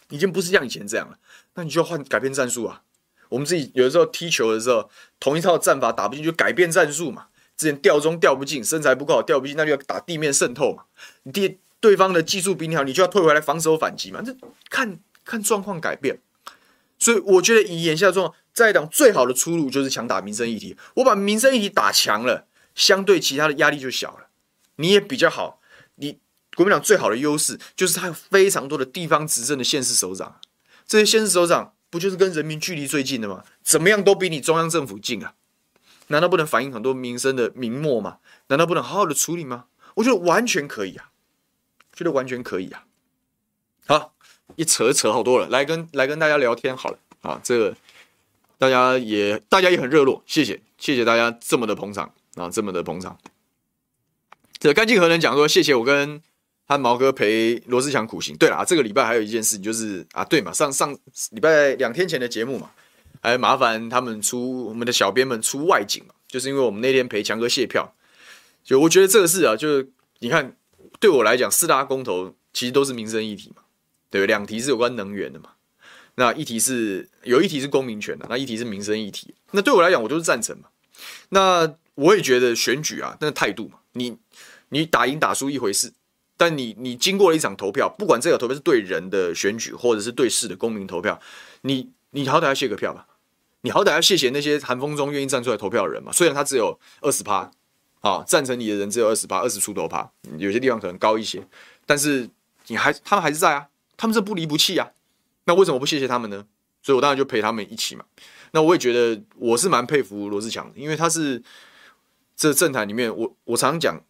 [0.07, 1.17] 已经不是像以前这样了，
[1.55, 2.83] 那你就换改变战术啊！
[3.27, 7.27] 我们自己有的时候踢球的时候，同一套战法打不进，就改变战术嘛。
[7.57, 10.83] 之前吊中吊不进，身材不够好吊不进，那就要打地面渗透嘛。
[11.23, 14.21] 你第对方的技术比你好，你就要退回来防守反击嘛。
[14.21, 14.35] 这
[14.69, 16.19] 看看状况改变。
[16.97, 20.75] 所以我觉得以眼下状况，在党最好的出路就是强打民生议题。
[20.95, 24.27] 我把民生议题打强了，相对其他的压力就小了，
[24.75, 25.61] 你也比较好。
[25.95, 26.19] 你。
[26.55, 30.41] 国民党最好的优势就是他有非常多的地方执政的县市首长，
[30.85, 33.45] 这些县市首长不就是跟人民距离最近的吗？
[33.63, 35.35] 怎么样都比你中央政府近啊？
[36.07, 38.17] 难道不能反映很多民生的民末吗？
[38.47, 39.65] 难道不能好好的处理吗？
[39.93, 41.08] 我觉得完全可以啊，
[41.99, 42.85] 觉得完全可以啊。
[43.85, 44.15] 好，
[44.55, 47.75] 一扯扯好多了，来跟来跟大家聊天好了啊，这个
[48.57, 53.19] 大家也大家也很热络，谢谢谢谢大家这么的捧场啊，这么的捧场。
[54.59, 56.21] 这干净和人讲说谢谢我跟。
[56.71, 58.37] 和毛哥陪罗志强苦行。
[58.37, 60.95] 对了，这个礼拜还有一件事情，就是啊，对嘛，上上
[61.31, 62.69] 礼拜两天前的节目嘛，
[63.23, 67.91] 还麻烦他们出我们的小编们出外景嘛，就是因为我们那天陪强哥谢票，
[68.63, 70.55] 就我觉得这个事啊，就是你看，
[70.99, 73.63] 对我来讲，四大公投其实都是民生议题嘛，
[74.09, 75.51] 对，两题是有关能源的嘛，
[76.15, 80.69] 那一题是有一题是公民权的，那一题是民生议题，那对我来讲，我就是赞成嘛。
[81.29, 84.17] 那我也觉得选举啊，那个态度嘛，你
[84.69, 85.93] 你打赢打输一回事。
[86.41, 91.19] 但你你经过了一场投票，不管这个投票是对人的选举，或者是对事的公民投票，
[91.63, 93.07] 你你好歹要谢个票吧，
[93.63, 96.13] 你好歹要谢谢那些寒风中愿意站出来投票的人嘛。
[96.13, 97.51] 虽然他只有二十趴，
[98.01, 101.45] 啊，赞成你的人只有二十趴，二十出头趴，有些地方可能高一些，
[101.85, 102.29] 但是
[102.67, 104.91] 你还他们还是在啊，他们是不离不弃啊。
[105.45, 106.45] 那为什么不谢谢他们呢？
[106.81, 108.05] 所以我当然就陪他们一起嘛。
[108.51, 111.41] 那我也觉得我是蛮佩服罗志强的，因为他是
[112.35, 114.01] 这政坛里面，我我常常讲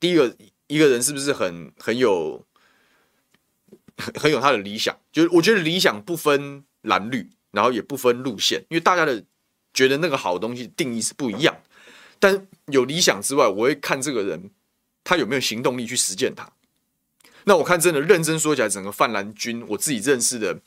[0.00, 0.36] 第一个。
[0.68, 2.44] 一个人是不是很很有
[4.16, 4.92] 很有他的理想？
[5.12, 9.22] 就是我觉得理想不分蓝绿，然后也不分路线，因为大家的
[9.72, 11.56] 觉得那个好东西定义是不一样。
[12.18, 14.50] 但有理想之外，我会看这个人
[15.04, 16.50] 他有没有行动力去实践它。
[17.44, 20.60] 那我看真的认真说起来，整个泛蓝军，我自己认识的，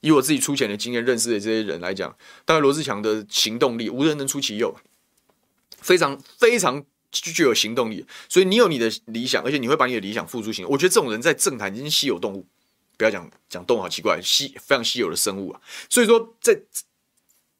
[0.00, 4.74] 以我自己出钱的经验认识的这些人来讲，当然罗志强的行动力无人能出其右，
[5.80, 6.84] 非常非常。
[7.14, 10.72] 具有行动力，所以你有你的理想，而且你会把你的理想付诸行动。
[10.72, 12.46] 我觉得这种人在政坛已经稀有动物，
[12.96, 15.60] 不要讲讲动物好奇怪，稀非常稀有的生物啊。
[15.90, 16.58] 所以说在，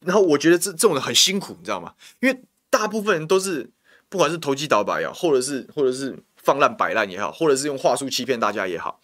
[0.01, 1.93] 然后我觉得这这种人很辛苦，你知道吗？
[2.21, 2.43] 因为
[2.73, 3.71] 大部分人都是
[4.09, 9.01] 不管是投机倒把也好，或者是或者是放烂摆烂也好，或者是用话术欺骗大家也好，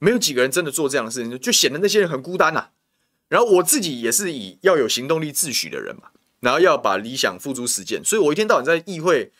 [0.00, 2.70] 没有几个人真的做这样的事情，就显得那些人很孤单呐、
[3.28, 6.08] 然后我自己也是以要有行动力自诩的人嘛，
[6.40, 9.32] 然后要把理想付诸实践，所以我一天到晚在议会。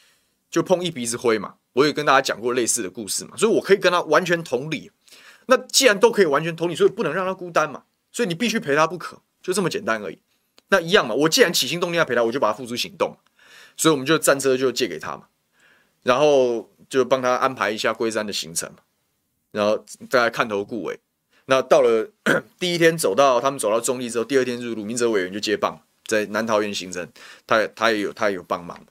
[0.51, 4.89] 就碰一鼻子灰嘛，我也跟大家讲过类似的故事嘛，所以我可以跟他完全同理。
[5.47, 10.18] 那既然都可以完全同理，所以不能让他孤单嘛，所以你必须陪他不可，就这么简单而已。
[10.68, 13.16] 那一样嘛，我既然起心动念要陪他，我就把他付诸行动。
[13.77, 15.25] 所以我们就战车就借给他嘛，
[16.03, 18.79] 然后就帮他安排一下龟山的行程嘛，
[19.51, 20.99] 然后大家看头顾尾，
[21.47, 22.11] 那到了
[22.59, 27.09] 第一天走到他们走到中立之后，第二天入路明哲委员就接棒，在南桃园行程，
[27.47, 28.85] 他他也有他也有帮忙。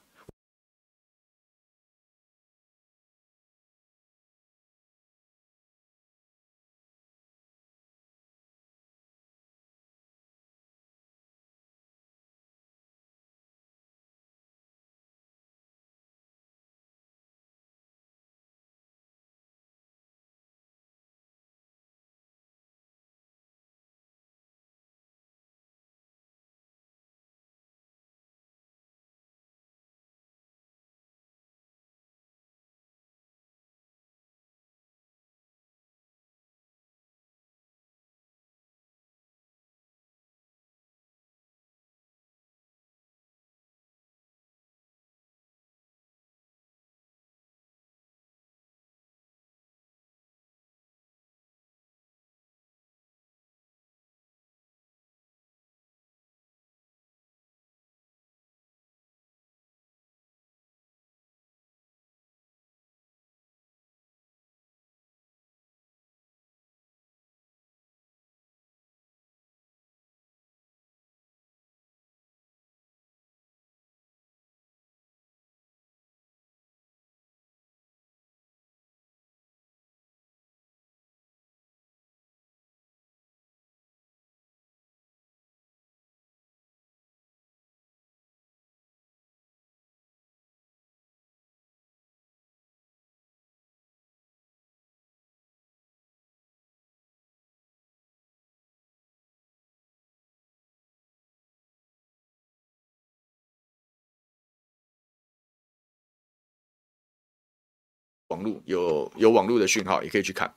[108.44, 110.54] 络有有网络的讯号，也可以去看。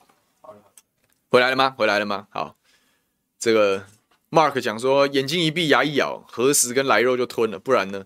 [1.30, 1.74] 回来了吗？
[1.76, 2.28] 回来了吗？
[2.30, 2.56] 好，
[3.40, 3.86] 这个
[4.30, 8.06] Mark 讲说，眼睛一闭，牙一咬，何时跟来肉就吞了，不然呢？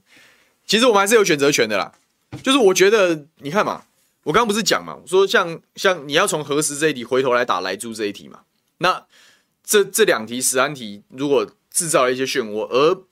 [0.66, 1.94] 其实我们还是有选择权的啦。
[2.42, 3.84] 就是我觉得，你看嘛，
[4.24, 8.42] 我刚刚不是讲嘛，我说像像你要从何时这一题回头来打来猪这一题嘛，
[8.78, 9.06] 那
[9.64, 13.04] 这这两题十安题如果制造了一些漩涡，而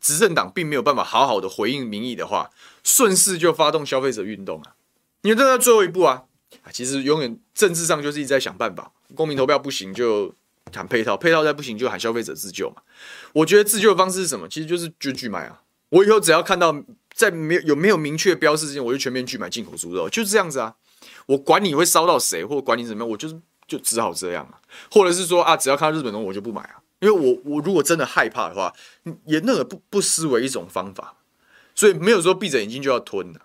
[0.00, 2.50] 执政党并没有办法好好的回应民意的话，
[2.82, 4.74] 顺势就发动消费者运动啊。
[5.24, 6.22] 你们这在最后一步啊！
[6.70, 10.30] 其实永远政治上就是一直在想办法，公民投票不行就
[10.70, 12.82] 喊配套，配套再不行就喊消费者自救嘛。
[13.32, 14.46] 我觉得自救的方式是什么？
[14.46, 15.62] 其实就是就拒买啊！
[15.88, 16.76] 我以后只要看到
[17.14, 20.74] 在没有有没有明确标示之前，我就全面拒买进口猪肉，就是这样子啊！
[21.24, 24.60] 我管你会烧到谁，或管你怎么样，我就是就只好这样啊。
[24.90, 28.70] 或者是说啊，只要看到日本东我就不买啊，因为我我如果真的害怕的话，
[29.24, 31.16] 也那个不不失为一种方法，
[31.74, 33.40] 所以没有说闭着眼睛就要吞的。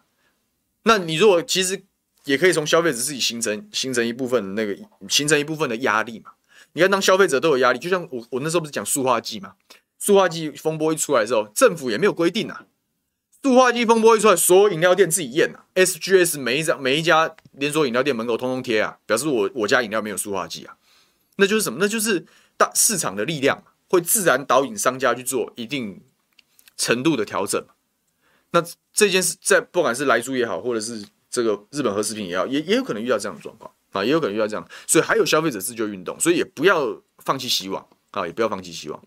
[0.83, 1.83] 那你如果其实
[2.25, 4.77] 也可以从消费者自己形成形成一部分那个
[5.07, 6.31] 形成一部分的压力嘛？
[6.73, 9.53] 你看，当消费者都有压力，就像我我那时候不是讲塑化剂嘛？
[9.97, 12.65] 塑化剂风波一出来的时候，政府也没有规定啊。
[13.41, 20.75] 塑化剂风波一出来，所有饮料店自己验啊，SGS 每一家每一家连锁饮料店门口通通贴啊，表示我我家饮料没有塑化剂啊。
[21.37, 21.79] 那就是什么？
[21.79, 22.25] 那就是
[22.57, 26.01] 大市场的力量会自然导引商家去做一定
[26.77, 27.65] 程度的调整。
[28.51, 38.99] 那这件事在不管是莱猪也好，或者是这个日本和食品也好，也也有可能遇到这样的状况啊，也有可能遇到这样，所以还有消费者自救运动，所以也不要放弃希望啊，也不要放弃希望。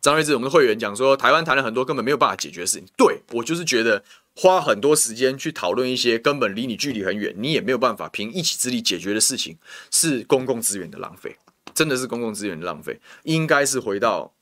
[0.00, 4.02] 张瑞智，我们的会员讲说，台湾谈了很多根本没有办法解决的事情，对，我就是觉得
[4.34, 9.58] 花很多时间去讨论一些根本离你距离很远，你也没有办法凭一己之力解决的事情，
[9.90, 11.36] 是公共资源的浪费，
[11.74, 14.32] 真的是公共资源的浪费，应该是回到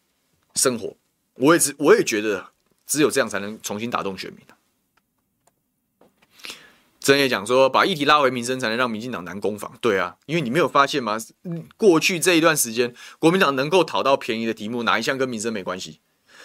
[0.54, 0.96] 生活。
[1.34, 2.50] 我也只我也觉得。
[2.90, 4.40] 只有这样才能重新打动选民。
[6.98, 9.72] 真也讲说，把议题拉回民生，才能让民进党难攻防。
[9.80, 11.16] 对啊，因为你没有发现吗？
[11.76, 16.00] 过去这一段时间，国民党能够讨到便宜的题目，哪一项跟民生没关系？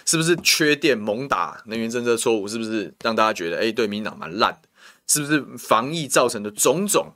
[0.05, 2.47] 是不是缺电、猛打能源政策错误？
[2.47, 4.69] 是不是让大家觉得，哎，对民进党蛮烂的？
[5.07, 7.13] 是不是防疫造成的种种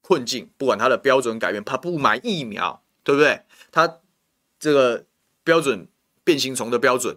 [0.00, 0.50] 困境？
[0.58, 3.42] 不管他的标准改变，他不买疫苗，对不对？
[3.70, 3.98] 他
[4.58, 5.06] 这个
[5.44, 5.86] 标准
[6.24, 7.16] 变形虫的标准，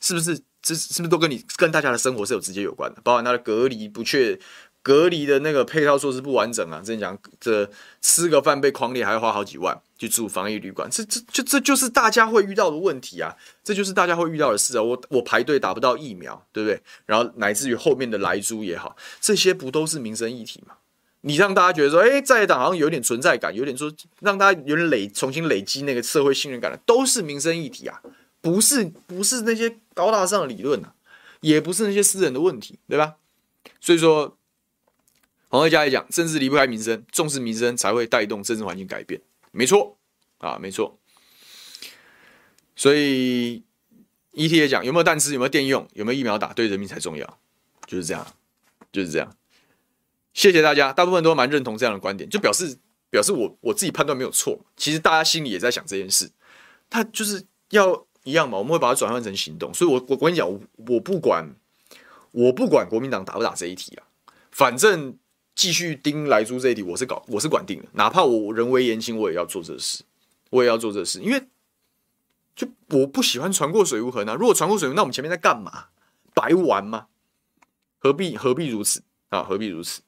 [0.00, 0.40] 是不是？
[0.62, 3.00] 这是不是都跟你跟大家的生活是有直接有关的？
[3.02, 4.38] 包含他的隔离不确、
[4.82, 6.78] 隔离的那个配套措施不完整啊！
[6.80, 7.68] 之前讲这
[8.00, 13.36] 吃个饭被匡列，还要花好几万去住防疫旅馆，这这就这就是大家会遇到的问题啊！
[13.62, 14.82] 这就是大家会遇到的事啊！
[14.82, 16.80] 我我排队打不到疫苗，对不对？
[17.06, 20.74] 然后乃至于后面的来租也好，这些不都是民生议题吗？
[21.24, 28.02] 你让大家觉得说，哎，在野党好像有点存在感，有点说让大家有点累重新累积那个社会信任感的，都是民生议题啊！
[28.42, 30.92] 不是不是那些高大上的理论啊，
[31.40, 33.16] 也不是那些私人的问题，对吧？
[33.80, 34.36] 所以说，
[35.48, 39.20] 黄慧嘉也讲，政治离不开民生，重视民生才会带动政治环境改变，
[39.50, 39.96] 没错。
[40.38, 40.98] 啊，没错。
[42.74, 43.62] 所以
[44.32, 47.38] ET 也讲有没有弹吃，有没有电用，有没有疫苗打，对人民才重要，
[47.86, 48.26] 就是这样，
[48.90, 49.36] 就是这样。
[50.34, 52.76] 谢谢大家，大部分都蛮认同这样的观点，就表示
[53.08, 54.58] 表示我我自己判断没有错。
[54.76, 56.32] 其实大家心里也在想这件事，
[56.90, 59.72] 他就是要一样嘛，我们会把它转换成行动。
[59.74, 60.48] 所以我，我我跟你讲，
[60.88, 61.54] 我不管
[62.30, 64.06] 我不管国民党打不打这一题啊，
[64.50, 65.18] 反正
[65.54, 70.02] 继续盯莱猪这一题，我是搞我是管定的，哪怕我人微言轻，我也要做这事，
[70.50, 71.42] 我也要做这事，因为
[72.54, 74.34] 就我不喜欢船过水无痕啊。
[74.34, 75.86] 如果船过水无，那我们前面在干嘛？
[76.34, 77.08] 白玩吗？
[77.98, 79.42] 何必何必如此啊？
[79.42, 80.00] 何必如此？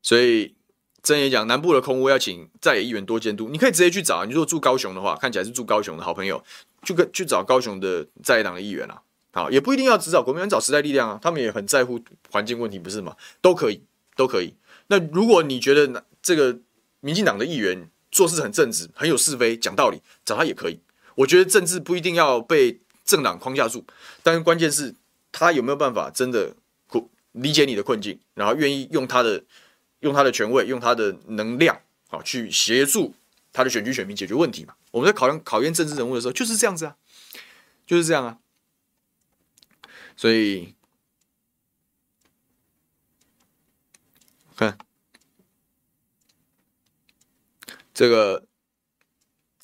[0.00, 0.56] 所以，
[1.02, 3.48] 真也讲，南部的空屋要请在野议员多监督。
[3.48, 6.42] 你可以直接去找，你如果住高雄的话，看起来是住高雄的好朋友，
[6.84, 9.02] 就跟去找高雄的在野党的议员啊。
[9.32, 11.98] 好，也不一定要只找国民党，找时代力量啊，他们也很在乎
[12.30, 13.16] 环境问题，不是吗？
[13.40, 13.82] 都可以，
[14.14, 14.54] 都可以。
[14.86, 16.56] 那如果你觉得这个
[17.00, 20.78] 民进党的议员做事很正直，很有是非，讲道理，找他也可以。
[21.16, 23.84] 我觉得政治不一定要被政党框架住，
[24.22, 24.94] 但是关键是
[25.32, 26.54] 他有没有办法真的
[27.32, 29.42] 理解你的困境，然后愿意用他的。
[30.02, 31.80] 用他的权位，用他的能量，
[32.10, 33.14] 啊，去协助
[33.52, 34.74] 他的选区选民解决问题嘛。
[34.90, 36.96] 我们在考验考验政治人物的时候，就是这样子啊，
[37.86, 38.38] 就是这样啊。
[40.16, 40.74] 所以，
[44.56, 44.76] 看
[47.94, 48.44] 这个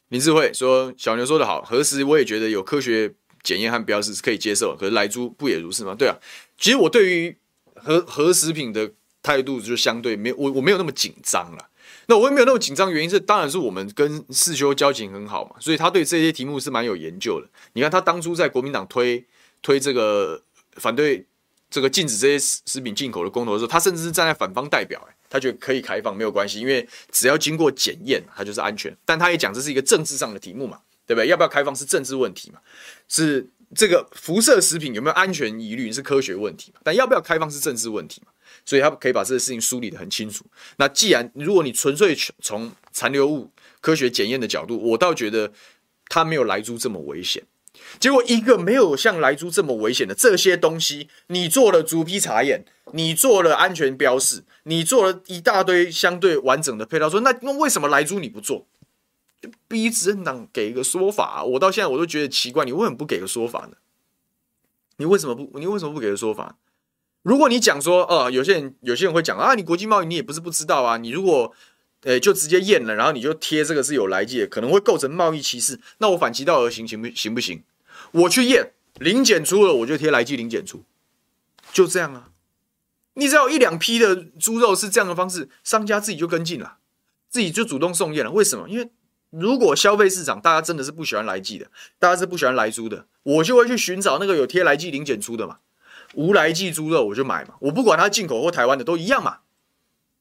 [0.09, 3.13] 林智慧说：“小牛说的好，核食我也觉得有科学
[3.43, 5.97] 检验和标示是可以接受，可是莱猪不也如是吗？
[5.97, 6.17] 对啊，
[6.57, 7.37] 其实我对于
[7.75, 8.93] 核核食品的。”
[9.29, 11.69] 态度就相对没有我我没有那么紧张了。
[12.07, 17.47] 那我也没有那么紧张，原因是当然是我们跟世修交情很好嘛，所以他对这些题目是蛮有研究的。
[17.75, 19.23] 你看他当初在国民党推
[19.61, 20.41] 推这个
[20.77, 21.27] 反对
[21.69, 28.97] 这个禁止这些食品进口的公投的时候，他甚至是站在反方代表，哎，他觉得可以开放没有关系，因为只要经过检验，它就是安全。
[29.05, 31.29] 但他也讲这是一个政治上的题目嘛，对不对？
[31.29, 32.59] 要不要开放是政治问题嘛？
[33.07, 36.81] 是这个辐射食品有没有安全疑虑是科学问题嘛？
[36.83, 38.33] 但要不要开放是政治问题嘛？
[38.65, 40.45] 所以他可以把这个事情梳理得很清楚。
[40.77, 43.51] 那既然如果你纯粹从残留物
[43.81, 45.53] 科学检验的角度，我倒觉得
[46.09, 47.43] 它没有莱猪这么危险。
[48.01, 58.67] 结果一个没有像莱猪这么危险的这些东西，你做了逐批查验，你做了安全标示，你做了一大堆相对完整的配套，说那那为什么莱猪你不做？
[59.67, 61.45] 逼执政党给一个说法。
[61.45, 63.77] 我到现在我都觉得奇怪，你为什么不给个说法呢？
[64.97, 65.59] 你为什么不？
[65.59, 66.57] 你为什么不给个说法？
[67.23, 71.53] 如果你讲说，呃，有些人有些人会讲啊，你国际贸易你也不是不知道啊，你如果，
[72.03, 77.63] 呃，就直接验了，然后你就贴这个是有莱剂的，可能会构成贸易歧视，那我反其道而行行不行不行？
[78.13, 80.83] 我去验零检出了，我就贴莱剂零检出，
[81.73, 82.31] 就这样啊。
[83.15, 86.79] 你只要一两批的猪肉是这样的方式，商家自己就跟进了，
[87.29, 88.31] 自己就主动送验了。
[88.31, 88.69] 为什么？
[88.69, 88.91] 因为
[89.31, 95.59] 如果消费市场大家真的是不喜欢莱剂的，大家是不喜欢来猪的，我就会去寻找那个有贴莱剂零检出的嘛。
[96.15, 99.41] 无莱剂猪肉我就买嘛，我不管它进口或台湾的都一样嘛，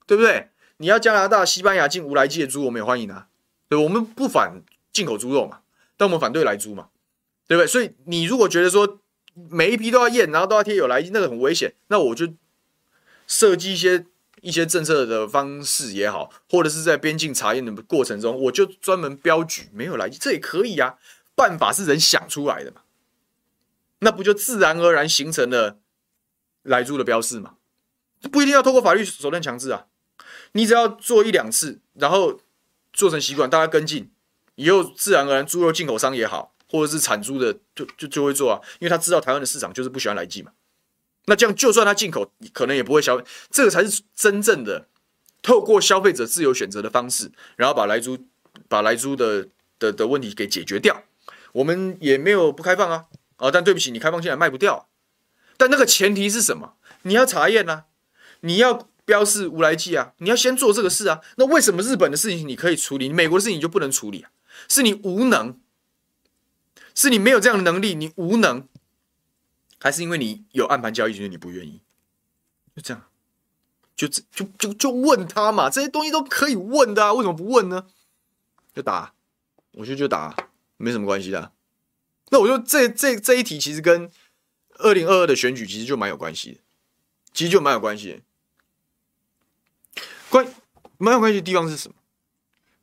[0.05, 0.49] 对不对？
[0.77, 3.27] 你要加拿大、西班牙进无莱剂的猪，我们也欢迎啊，
[3.69, 5.61] 对，我们不反进口猪肉嘛，
[5.95, 6.89] 但我们反对来猪嘛，
[7.47, 7.67] 对不对？
[7.67, 8.99] 所以你如果觉得说
[9.49, 12.27] 每一批都要验，然后都要贴有来，那个很危险，那我就
[13.25, 14.05] 设计一些
[14.47, 20.95] 一些政策的方式也好，或者是在边境查验的过程中，我就专门标举没有来，这也可以啊，
[21.35, 22.79] 办法是人想出来的嘛。
[23.99, 25.79] 那不就自然而然形成了
[26.63, 27.55] 来猪的标示嘛？
[28.31, 29.87] 不一定要透过法律手段强制啊，
[30.53, 32.39] 你只要做一两次，然后
[32.93, 34.09] 做成习惯，大家跟进，
[34.55, 40.53] 以后自然而然猪肉进口商也好，或者是产猪的就就就会做啊，因为他知道台湾的市场就是不喜欢莱剂嘛。
[41.27, 44.87] 那这样就算他进口，可能也不会消费，这个才是真正的
[45.41, 48.17] 透过消费者自由选择的方式，然后把莱猪
[48.67, 49.47] 把莱猪的
[49.79, 51.03] 的的问题给解决掉。
[51.53, 53.05] 我们也没有不开放啊。
[53.37, 54.89] 哦，但对不起，你开放进来卖不掉。
[55.57, 56.73] 但那个前提是什么？
[57.03, 57.85] 你要查验啊，
[58.41, 61.21] 你要标示无莱剂啊，你要先做这个事啊。
[61.35, 64.31] 那为什么日本的事情你可以处理，美国的事情你就不能处理啊？
[64.67, 65.59] 是你无能，
[66.95, 68.67] 是你没有这样的能力，你无能，
[69.79, 71.81] 还是因为你有暗盘交易，所以你不愿意？
[72.75, 73.03] 就这样，
[73.95, 77.87] 就就就就问他嘛，这些东西都可以问的啊，为什么不问呢？
[78.73, 79.13] 就打，
[79.71, 80.35] 我就就打，
[80.77, 81.51] 没什么关系的。
[82.29, 84.11] 那我说这这这一题其实跟
[84.75, 86.59] 二零二二的选举其实就蛮有关系的，
[87.33, 88.21] 其实就蛮有关系。
[90.29, 90.45] 关
[90.97, 91.95] 蛮有关系的地方是什么？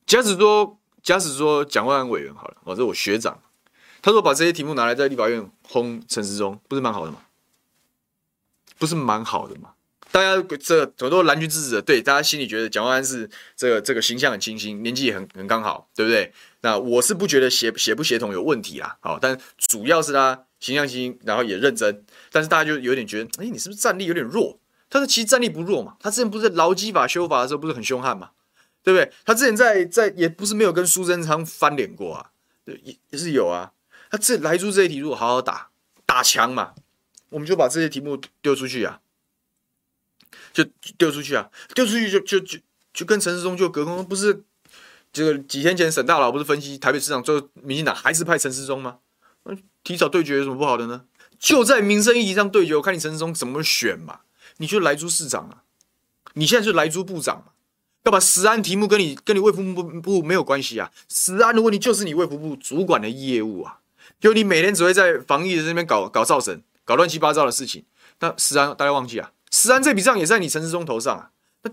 [0.06, 3.40] 假使说，假使说蒋万安委员好了，我这我学长，
[4.04, 7.22] 他说把这些题目拿来在立法院轰陈时中，不是蛮好的吗？
[8.76, 9.70] 不是蛮好的吗？
[10.12, 16.30] 大家这很多蓝军支持者，对大家心里觉得蒋万安是这个这个形象很清新，年纪也很很刚好，对不对？
[16.60, 24.60] 那我是不觉得协协不协同有问题啦，好，但主要是他形象清新，然后也认真，但是大家就有点觉得，哎，你是不是战力有点弱？
[24.90, 28.32] 但是其实战力不弱嘛，他之前不是劳基法修法的时候不是很凶悍嘛，
[28.82, 29.10] 对不对？
[29.24, 32.30] 他之前在在也不是没有跟苏贞昌翻脸过啊，
[32.66, 33.72] 对，也也是有啊。
[34.14, 35.70] 他这莱猪这些题如果好好打
[36.06, 36.74] 打强嘛，
[37.30, 39.00] 我们就把这些题目丢出去啊。
[40.52, 40.64] 就
[40.96, 41.50] 丢出去啊！
[41.74, 42.58] 丢出去就就就
[42.92, 44.44] 就跟陈时中就隔空，不是
[45.12, 48.98] 这个几天前沈大佬不是分析台北市长最后民进党还是派陈世忠吗？
[49.82, 51.06] 提早对决有什么不好的呢？
[51.40, 54.20] 就在民生议题上对决，我看你陈世忠怎么选嘛？
[54.58, 55.64] 你就莱猪市长啊？
[56.34, 57.46] 你现在是莱猪部长嘛？
[58.04, 60.92] 要把食安题目跟你跟你卫福部部没有关系啊？
[61.08, 63.80] 食安的问题就是你卫福部主管的业务啊！
[64.20, 67.84] 就你每天只会在防疫的这边搞搞造神，搞乱七八糟的事情，
[68.20, 69.32] 那食安大家忘记啊？
[69.50, 71.30] 食安这笔账也在你陈世忠头上啊，
[71.62, 71.70] 那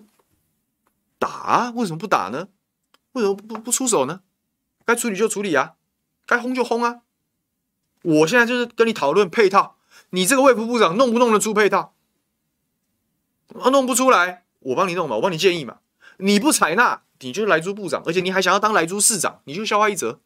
[1.18, 1.72] 打啊？
[1.76, 2.48] 为什么不打呢？
[3.14, 4.22] 为什么不不出手呢？
[4.86, 5.74] 该处理就处理啊，
[6.26, 7.02] 该轰就轰啊！
[8.04, 9.78] 我现在就是跟你讨论配套，
[10.10, 11.94] 你这个卫福部长弄不弄得出配套？
[13.60, 15.80] 啊，弄不出来，我帮你弄嘛，我帮你建议嘛。
[16.18, 20.20] 你不采纳，你就是莱猪部长，而且你还想要当莱猪市长，你就笑话一则。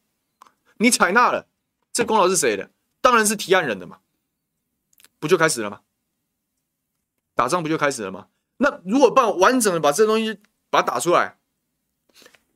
[0.78, 1.48] 你采纳了，
[1.96, 2.70] 这功劳是谁的？
[3.00, 4.00] 当然是提案人的嘛，
[5.18, 5.80] 不就开始了吗？
[7.34, 8.28] 打仗不就开始了吗？
[8.58, 10.38] 那如果把完整的把这东西
[10.70, 11.38] 把它打出来，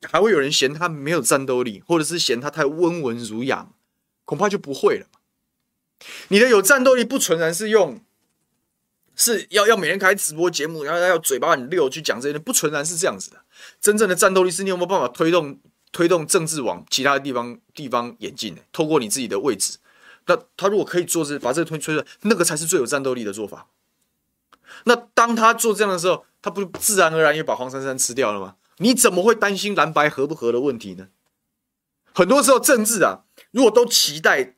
[0.04, 3.70] 还会有人嫌他没有战斗力，或者是嫌他太温文儒雅，
[4.26, 5.08] 恐怕就不会了。
[6.28, 8.04] 你的有战斗力不纯然是用，
[9.16, 13.46] 是要要每天开直播节目，然后要嘴巴很溜去讲这些，不纯然是这样子的。
[13.80, 15.62] 真正的战斗力是你有没有办法推动
[15.92, 18.62] 推动政治往其他地方地方演进呢？
[18.72, 19.78] 透过你自己的位置，
[20.28, 23.68] 那他如果可以做这把这个推推出来，那个才是最有战斗力的做法。
[24.86, 28.56] 那当他做这样的时候，他不自然而然也把黄珊珊吃掉了吗？
[28.78, 31.08] 你怎么会担心蓝白合不合的问题呢？
[32.14, 34.56] 很多时候政治啊，如果都期待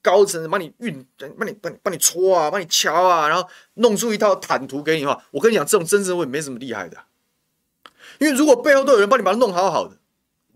[0.00, 6.96] 高层帮你运、帮你、帮你、帮你戳啊、帮你敲啊，然后弄出一套坦途给你的话，我跟你讲，这种政治会没什么厉害的。
[8.20, 9.98] 因为如果背后都有人帮你把它弄好好的，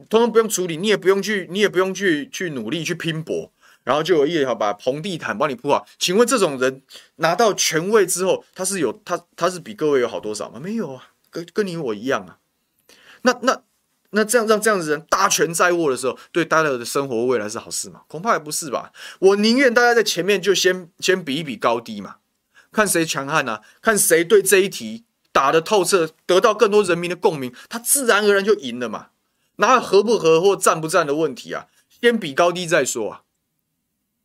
[0.08, 3.52] 通通不用处理，你也不用去，你也不用去去努力去拼搏。
[3.84, 6.82] 然后就有一好把红地毯帮你铺好，请问这种人
[7.16, 10.60] 拿到权位之后，他是有他他是比各位有好多少吗？
[10.62, 12.38] 没有啊，跟跟你我一样啊。
[13.22, 13.60] 那那
[14.10, 18.02] 那这样让这样子人大权在握的时候，对大家的生活未来是好事吗？
[18.06, 18.92] 恐怕也不是吧。
[19.18, 22.18] 我宁愿大家在前面就先先比一比高低嘛，
[22.70, 29.08] 看谁强悍啊，看谁对这一题打得透彻，得到更多人民的共鸣，他自然而然就赢了嘛。
[29.62, 31.68] 哪有合不合或战不战的问题啊？
[31.88, 33.22] 先比高低再说啊。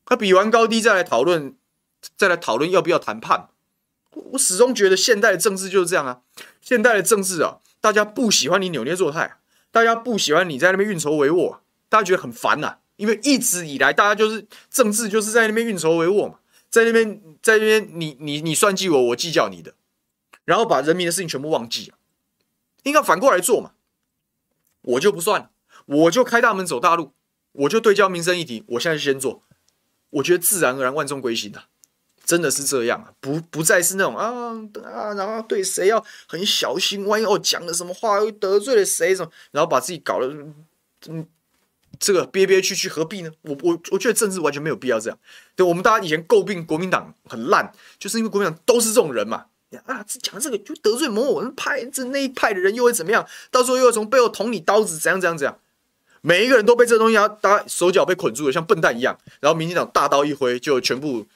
[0.03, 1.55] 他比完高低再来讨论，
[2.17, 3.49] 再来讨论要不要谈判。
[4.31, 6.21] 我始终觉得现代的政治就是这样啊，
[6.59, 9.37] 现代的政治啊，大家不喜欢你扭捏作态，
[9.69, 19.75] 大家不喜欢你在那边运筹帷幄，大家觉得很烦呐、因为一直以来大家就是政治就是在那边运筹帷幄嘛，在那边在那边你你你算计我，我计较你的，
[20.45, 21.97] 然后把人民的事情全部忘记了，
[22.81, 23.73] 应该反过来做嘛。
[24.87, 25.49] 我就不算了，
[25.85, 27.13] 我就开大门走大路，
[27.51, 29.43] 我就对焦民生议题，我现在就先做。
[30.09, 31.63] 我觉得自然而然万众归心的，
[32.23, 34.31] 真的是这样啊，不不再是那种啊
[34.85, 40.27] 啊，然后对谁要很小心，万一哦讲了什么话又得罪了谁什么，然后把自己搞得
[41.07, 41.27] 嗯
[41.99, 43.31] 这个憋憋屈屈，何必呢？
[43.41, 45.19] 我我我觉得政治完全没有必要这样。
[45.55, 49.47] 对，我们大家以前诟病国民党很烂，就是因为国民党都是这种人嘛
[49.85, 53.27] 啊，讲这个就得罪某某人派，这那一派的人又会怎么样？
[53.51, 55.59] 到时候又会从背后捅你刀子，怎样怎样怎样。
[56.21, 59.17] 每一个人都被这东西啊，大家手脚被捆住了，像笨蛋一样。
[59.39, 61.27] 然后民进党大刀一挥，就全部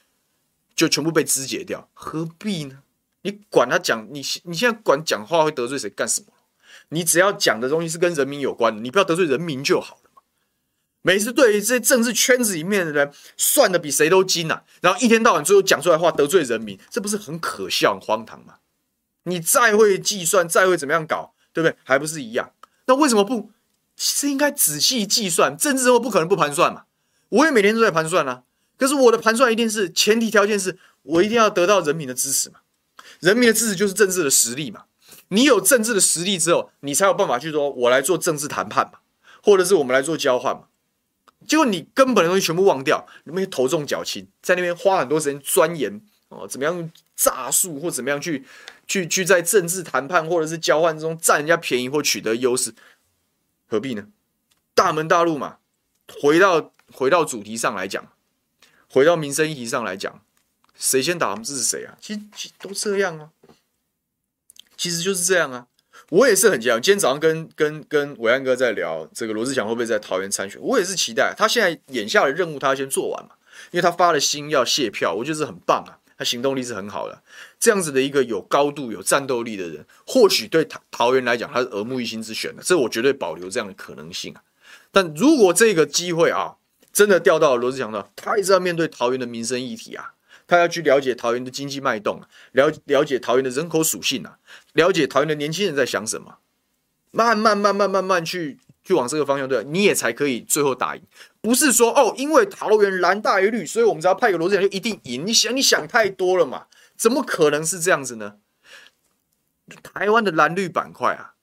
[0.76, 2.80] 就全部被肢解掉，何必呢？
[3.22, 6.28] 你管他讲，你你现在管讲话会得罪谁干什么？
[6.90, 10.01] 你只要讲的东西是跟人民有关的，你不要得罪人民就好。
[11.02, 18.56] 每次对于这些政治圈子里面的人算的比谁都精啊，然后一天到晚最后讲出来话得罪人民，这不是很可笑、很荒唐吗？
[19.24, 21.76] 你再会计算，再会怎么样搞，对不对？
[21.84, 22.52] 还不是一样？
[22.86, 23.52] 那为什么不？
[23.98, 26.86] 是应该仔细计算，政治人物不可能不盘算嘛。
[27.30, 28.44] 我也每天都在盘算啊。
[28.78, 32.62] 可是我的盘算一定是前提条件是我一定要得到人民的支持嘛。
[33.20, 34.86] 人民的支持就是政治的实力嘛。
[35.28, 39.00] 你有政治的实力之后，你才有办法去说，我来做政治谈判嘛，
[39.44, 40.64] 或者是我们来做交换嘛。
[41.48, 48.46] 结果你根本的东西全部忘掉，你们头重脚轻，在那边花很多时间钻研哦，怎么样用诈术或怎么样去
[48.88, 52.74] 去去在政治谈判或者是交换中占人家便宜或取得优势。
[53.68, 54.08] 何必呢？
[54.74, 55.58] 大门大路嘛，
[56.22, 58.12] 回到回到主题上来讲，
[58.90, 60.24] 回到民生议题上来讲，
[60.76, 61.98] 谁先打我们支持谁啊？
[62.02, 63.32] 其其实都这样啊。
[64.78, 65.68] 其实就是这样啊。
[66.12, 66.74] 我也是很期待。
[66.76, 71.34] 今天早上跟跟跟伟安哥在聊这个罗志祥会不会在桃园参选，我也是期待。
[71.38, 73.30] 他现在眼下的任务，他要先做完嘛，
[73.72, 76.00] 因为他发了心要卸票，我觉得是很棒啊。
[76.18, 77.24] 他行动力是很好的，
[77.58, 84.44] 这样子的一个有高度、有战斗力的人，或许对桃桃园来讲，他是耳目一新之选的，这我绝对保留这样的可能性啊。
[84.92, 86.58] 但如果这个机会啊，
[86.92, 90.14] 真的调到罗志祥的，他也是要面对桃园的民生议题啊，
[90.46, 94.38] 他要去了解桃园的经济脉动，了了解桃园的人口属性啊，
[94.74, 96.38] 了解桃园的年轻人在想什么，
[97.12, 101.02] 慢慢慢慢慢慢去去往这个方向对，你也才可以最后打赢。
[101.42, 105.26] 不是说哦，因为桃园蓝大于绿，所以我们只要派个罗志祥就一定赢。
[105.26, 106.68] 你想，你想太多了嘛？
[106.96, 108.36] 怎么可能是这样子呢？
[109.82, 111.34] 台湾的蓝绿板块啊，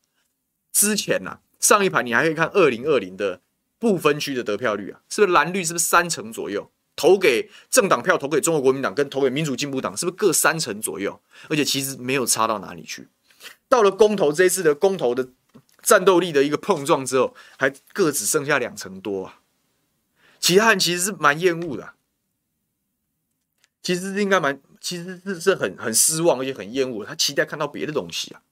[0.72, 3.40] 之前呐、上一盘你还可以看二零二零的
[3.78, 6.70] 不分区的得票率啊，是不是蓝绿是不是三成左右？
[6.94, 11.20] 投给政党票，投给中国国民党跟投给民主进步党，是不是各三成左右？
[11.48, 13.08] 而且其实没有差到哪里去。
[13.68, 15.28] 到了公投这一次的公投的
[15.82, 19.40] 战斗力的一个碰撞之后，还各只剩下两成多啊。
[20.40, 21.94] 其他人其实是蛮厌恶的、
[23.82, 27.04] 其实应该蛮，其实是是很很失望，而且很厌恶。
[27.04, 28.42] 他期待看到别的东西啊，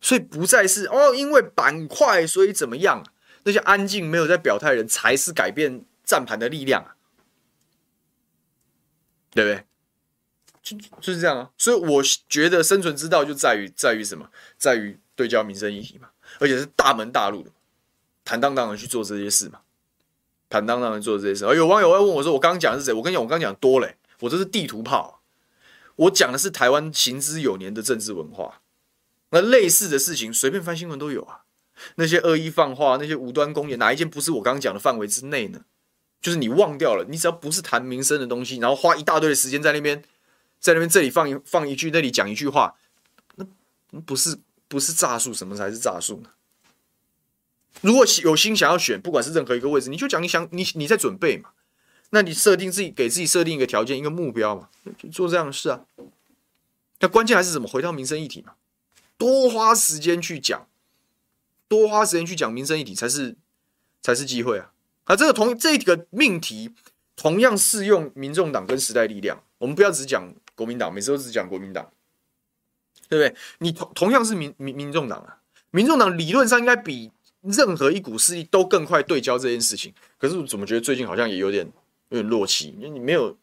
[0.00, 3.04] 所以不再是哦，因为板块所以怎么样？
[3.44, 6.96] 那些安静没有在表态的人才是改变战盘的力量啊，
[9.30, 9.64] 对不对？
[11.00, 11.50] 就是这样啊。
[11.56, 14.28] 所以我觉得生存之道就在于在于什么？
[14.56, 16.08] 在于对焦民生议题嘛，
[16.38, 17.50] 而且是大门大路的，
[18.24, 19.60] 坦荡荡的去做这些事嘛。
[20.50, 25.20] 坦荡荡的做这些事，而有网友会问我说：“我刚刚讲的是谁？”我跟你讲，我刚讲多嘞，我这是地图炮，
[25.96, 28.62] 我讲的是台湾行之有年的政治文化。
[29.30, 31.42] 那类似的事情，随便翻新闻都有啊。
[31.96, 35.60] 那些恶意放话，那些无端攻击，哪一件不是我刚刚讲的范围之内呢？
[36.22, 40.02] 就是你忘掉了，你只要不是谈民生的东西，然后花一大堆的时间在那边，
[40.60, 42.74] 在那边这里放一放一句，那里讲一句话，
[43.36, 46.30] 那不是不是诈术，什么才是诈术呢？
[47.80, 51.50] 如果有心想要选，不管是任何一个位置，你就讲你想你你在准备嘛？
[52.10, 55.84] 那你设定自己给自己设定一个条件，一个目标嘛，就做这样的事啊。
[57.00, 58.54] 那关键还是怎么回到民生议题嘛？
[59.16, 60.66] 多花时间去讲，
[61.68, 63.36] 多花时间去讲民生议题才是
[64.00, 64.72] 才是机会啊！
[65.04, 66.72] 啊，这个同这个命题
[67.14, 69.42] 同样适用民众党跟时代力量。
[69.58, 71.88] 我们不要只讲国民党，每次都只讲国民党，
[73.08, 73.40] 对不对？
[73.60, 75.38] 你同同样是民民民众党啊，
[75.70, 77.12] 民众党理论上应该比。
[77.42, 81.64] 任何一股势力都更快对焦这件事情，可是我怎么觉得最近好像也有点
[82.08, 82.74] 有点弱气？
[82.76, 83.38] 因为你没有，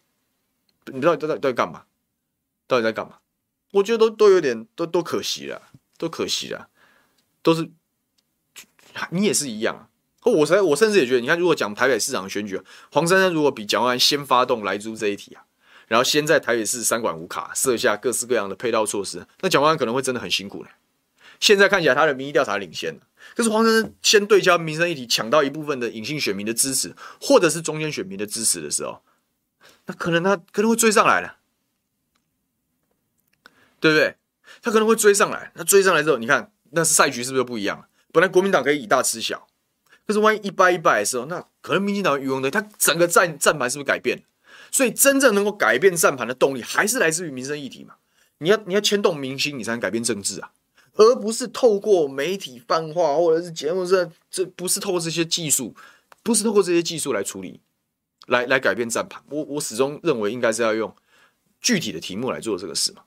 [0.88, 1.86] 你到底都在在干嘛？
[2.68, 3.20] 到底在干嘛？
[3.72, 5.62] 我觉得都都有点都都可惜了，
[5.98, 6.68] 都可惜了，
[7.42, 7.72] 都是
[9.12, 9.88] 你也是一样啊。
[10.30, 12.62] 我才我甚至也觉得，你看，如果讲台北市长选举，
[12.92, 15.45] 黄珊珊如果比蒋万安先发动莱猪这一题啊，
[15.88, 20.70] 然后先在台北市三管五卡设下各式各样的配套措施，那蒋万安可能会真的很辛苦呢。
[21.40, 23.00] 现在看起来他的民意调查领先。
[23.36, 29.02] 可是黄珊珊先对焦民生议题，抢到一部分的隐性选民的支持，或者是中间选民的支持的时候，
[29.88, 31.38] 那可能他可能会追上来了，
[33.80, 34.16] 对不对？
[34.62, 35.52] 他可能会追上来。
[35.56, 37.88] 那追上来之后，你看那是赛局是不是不一样了？
[38.12, 39.48] 本来国民党可以以大吃小，
[40.06, 44.24] 可是万一一败一败的时候，那可能民进党渔翁的他整个战战盘是不是改变？
[44.76, 47.94] 所以真正能够改变战盘的动力，还是来自于民生议题嘛？
[48.40, 50.52] 你要你要牵动民心，你才能改变政治啊。
[50.96, 55.74] 而不是透过媒体泛化，或者是节目这这不是透过这些技术，
[56.22, 57.62] 不是透过这些技术来处理，
[58.28, 59.24] 来来改变战盘。
[59.30, 60.94] 我我始终认为应该是要用
[61.62, 63.04] 具体的题目来做这个事嘛。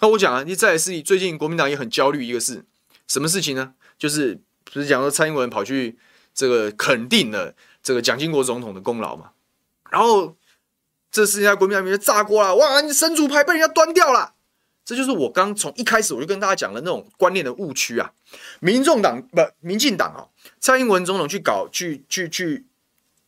[0.00, 2.64] 那我讲啊，你再来是最近国民党也很焦虑一个事，
[3.06, 3.74] 什么事情呢？
[3.96, 5.96] 就是不是讲说蔡英文跑去
[6.34, 9.30] 这个肯定了这个蒋经国总统的功劳嘛？
[9.88, 10.36] 然后
[11.14, 14.34] 这事情在国民党里面炸锅了，哇，你神主牌被人家端掉了。
[14.84, 18.10] 这就是我刚从一开始我就跟大家讲的那种观念的误区啊！
[18.58, 20.26] 民众党不，民进党啊，
[20.58, 22.66] 蔡英文总统去搞去去去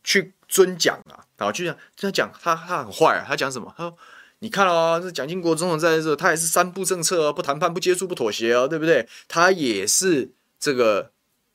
[0.03, 3.23] 去尊蒋啊，好，就这样这样讲他他很坏啊！
[3.25, 3.73] 他讲什么？
[3.77, 3.97] 他说
[4.39, 9.07] ：“你看哦，这蒋经国总统在的时候，他也是三不政策哦，不谈判、不接触、不妥协哦，对不对？
[9.29, 11.13] 他也是这个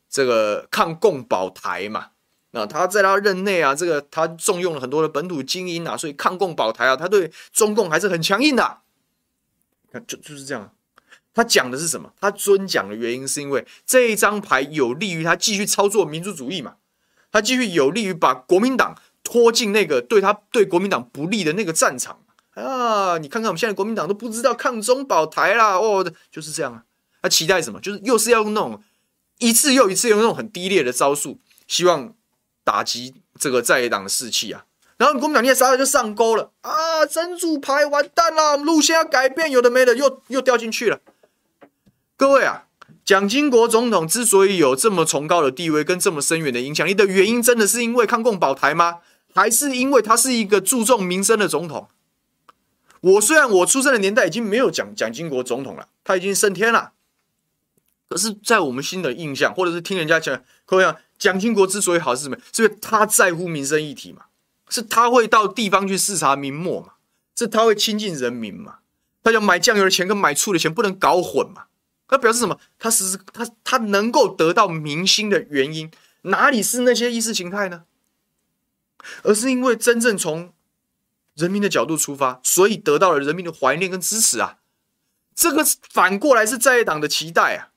[0.08, 2.11] 这个抗共保台嘛。
[2.52, 8.78] 那他在他任内啊，这个他重用了很多的本土精英啊，所以抗共保台啊，他对中共还是很强硬的。”
[9.90, 10.72] 看就就是这样，
[11.34, 12.12] 他讲的是什么？
[12.20, 16.76] 他尊讲的原因是因为这一张牌有利于他继续操作民族主义嘛？
[17.30, 23.16] 他继续有利于把国民党拖进那个对他对国民党不利的那个战场啊！
[23.18, 26.84] 你看看我们现在国民党都不知道抗中保台啦，哦，就是这样啊！
[27.22, 27.80] 他期待什么？
[27.80, 28.82] 就是又是要用那种
[29.38, 32.14] 一次又一次用那种很低劣的招数，希望
[32.64, 34.64] 打击这个在野党的士气啊！
[34.96, 37.04] 然后国民党你也傻傻就上钩了啊！
[37.04, 41.00] 珍珠牌完蛋了，路线要改变，有的没的又又掉进去了。
[42.16, 42.66] 各位啊，
[43.04, 48.98] 蒋经国总统之所以有这么崇高的地位跟这么深远的影响力的原因，真的是因为抗共保台吗？
[49.34, 51.88] 还是因为他是一个注重民生的总统？
[53.00, 56.92] 我虽然我出生的年代已经没有蒋蒋经国总统了，他已经升天了，
[58.12, 62.36] 可是，在我们新的印象，或者是听人家讲，各位啊，蒋经国之所以好是什么？
[62.52, 64.26] 是因为他在乎民生议题嘛？
[64.68, 66.92] 是他会到地方去视察民末嘛？
[67.34, 68.80] 是他会亲近人民嘛？
[69.22, 71.68] 他要买酱油的钱跟买醋的钱不能搞混嘛？
[72.06, 72.60] 他表示什么？
[72.78, 75.90] 他是他他能够得到民心的原因，
[76.24, 77.84] 哪里是那些意识形态呢？
[79.22, 80.52] 而是因为真正从
[81.34, 84.58] 人民的角度出发，所以得到了人民的怀念跟支持啊！
[85.34, 87.71] 这个反过来是在野党的期待啊！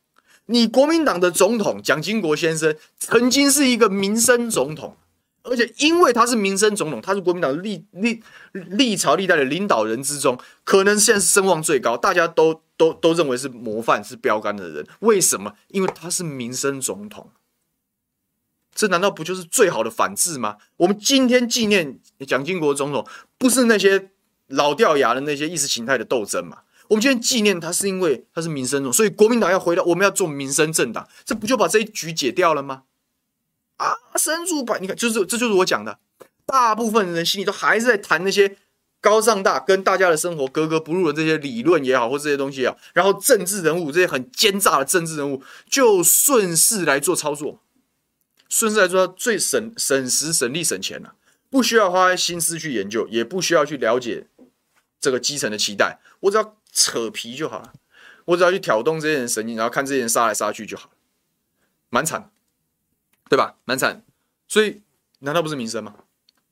[0.48, 4.96] 你国民党的总统蒋经国先生曾经是一个民生总统，
[5.44, 8.22] 而且因为他是民生总统，他是国民党历历
[8.54, 14.86] 历朝历代的领导人之中，可能现在是声望最高，大家都都都认为是模范、是标杆的人。
[15.00, 15.54] 为什么？
[15.70, 17.32] 因为他是民生总统。
[18.74, 20.58] 这难道不就是最好的反制吗？
[20.78, 24.12] 我们今天纪念蒋经国总统，不是那些
[24.48, 26.58] 老掉牙的那些意识形态的斗争吗？
[26.88, 32.84] 我们今天纪念他，是因为他是民生总，所以国民党要回到，我们要做民生政党，这不就把这一局解掉了吗？
[33.78, 36.00] 啊，深入百，你看，就是这就是我讲的，
[36.46, 38.58] 大部分人的心里都还是在谈那些
[39.02, 47.62] 高尚大跟大家的生活格格不入的这些理论也好，或这些东西也好，然后政治人物这些很奸诈的政治人物就顺势来做操作。
[48.48, 51.16] 顺势来说，最省省时省力省钱了，
[51.50, 54.28] 不需要花心思去研究，也不需要去了解
[55.02, 57.74] 这个基层的期待，我只要扯皮就好了，
[58.26, 60.96] 我只要去挑动这些人神经，然后看这些人杀来杀去就好了，
[61.90, 62.30] 蛮惨，
[63.30, 63.56] 对吧？
[63.64, 64.04] 蛮惨，
[64.48, 64.82] 所以
[65.20, 65.96] 难道不是民生吗？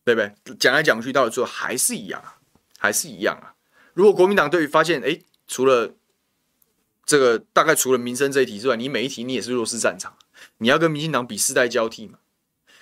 [0.05, 0.55] 对不对？
[0.55, 2.39] 讲来讲去，到了最后还是一样啊，
[2.79, 3.53] 还是一样啊。
[3.93, 5.93] 如果国民党对于发现，哎，除了
[7.05, 10.17] 这个大概除了民生这一题之外，你每一题你也是弱势战场。
[10.59, 12.19] 你要跟民进党比世代交替嘛？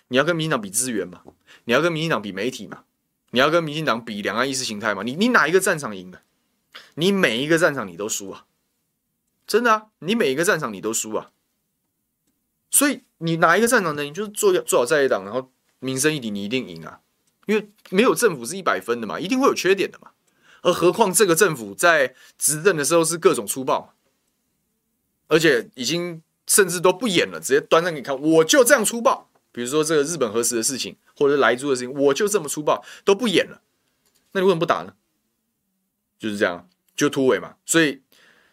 [0.09, 1.23] 你要跟民进党比资源嘛？
[1.65, 2.83] 你要跟民进党比媒体嘛？
[3.31, 5.03] 你要跟民进党比两岸意识形态嘛？
[5.03, 6.21] 你你哪一个战场赢了？
[6.95, 8.45] 你每一个战场你都输啊！
[9.47, 9.87] 真的啊！
[9.99, 11.31] 你每一个战场你都输啊！
[12.69, 14.03] 所以你哪一个战场呢？
[14.03, 17.01] 你就是做做好在野党，然后民生议题你一定赢啊！
[17.45, 20.11] 因为没有政府是一百分的嘛，一定会有缺点的嘛。
[20.61, 23.93] 而何况这个政府在执政的时候是各种粗暴，
[25.27, 26.21] 而且已经。
[26.47, 29.29] 甚至都不演了，直接端上给你看，我就这样粗暴。
[29.53, 33.61] 比如说这个日本核食的事情，或者是莱猪的事情，我就这么粗暴，都不演了。
[34.33, 34.93] 那你为什么不打呢？
[36.21, 37.55] 就是这样，就突围嘛。
[37.65, 37.99] 所以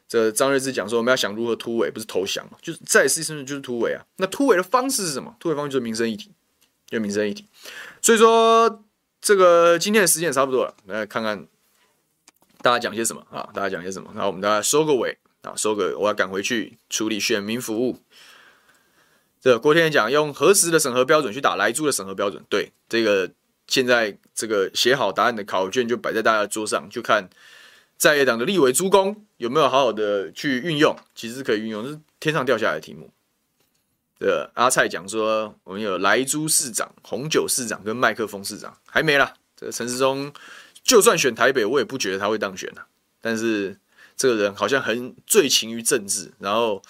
[0.09, 4.03] 这张瑞智讲说，我们要想如何突围，不是投降嘛，就是在事实就是突围啊。
[4.17, 5.37] 那突围的方式是什么？
[5.39, 6.33] 突围方式就是民生议题，
[6.87, 7.45] 就民生议题。
[8.01, 8.83] 所以说
[9.21, 11.47] 这个今天的时间也差不多了，来看看
[12.63, 13.49] 大家讲些什么啊？
[13.53, 14.11] 大家讲些什么？
[14.15, 15.19] 然后我们大家收个尾。
[15.43, 18.03] 啊，收个，我要赶回去处理选民服务。
[19.41, 23.31] 这、郭天讲用核食的审核标准去打莱猪的审核标准，对这个
[23.69, 27.31] 现在这个写好答案的考卷就摆在大家桌上，就看
[27.99, 33.11] 在野党的立委诸公有没有好好的去运用，其实是可以运用，是天上掉下来的题目。
[34.19, 39.35] 这阿蔡讲说，我们有莱猪市长、红酒市长跟麦克风市长，还没啦。
[39.55, 40.33] 这陈时中
[40.83, 42.87] 就算选台北，我也不觉得他会当选啊，
[43.21, 43.77] 但是。
[44.21, 46.83] 这个人好像很醉情于政治，然后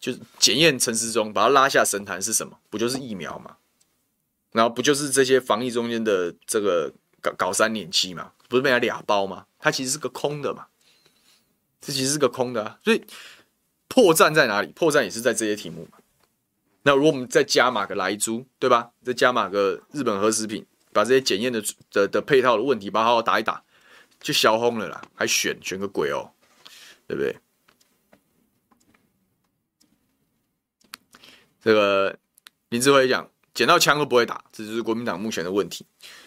[0.00, 2.56] 就是检验陈时中，把他拉下神坛是什么？
[2.70, 3.56] 不就是疫苗嘛？
[4.52, 6.90] 然后不就是这些防疫中间的这个
[7.20, 8.32] 搞搞三年期嘛？
[8.48, 9.44] 不是被他俩包吗？
[9.64, 10.66] 它其实是个空的嘛？
[11.80, 12.78] 这其实是个空的啊！
[12.84, 13.02] 所以
[13.88, 14.68] 破绽在哪里？
[14.72, 15.96] 破绽也是在这些题目嘛。
[16.82, 18.90] 那如果我们再加码个莱猪，对吧？
[19.02, 23.64] 再加码个日本核食品，把这些检验的的的配套的问题，把它好好打一打。
[24.20, 26.30] 就消轰了啦，还选选个鬼哦，
[27.06, 27.34] 对不对？
[31.62, 32.18] 这个
[32.68, 35.86] 林志辉讲，捡到枪都不会打，这就是国民党目前的问题。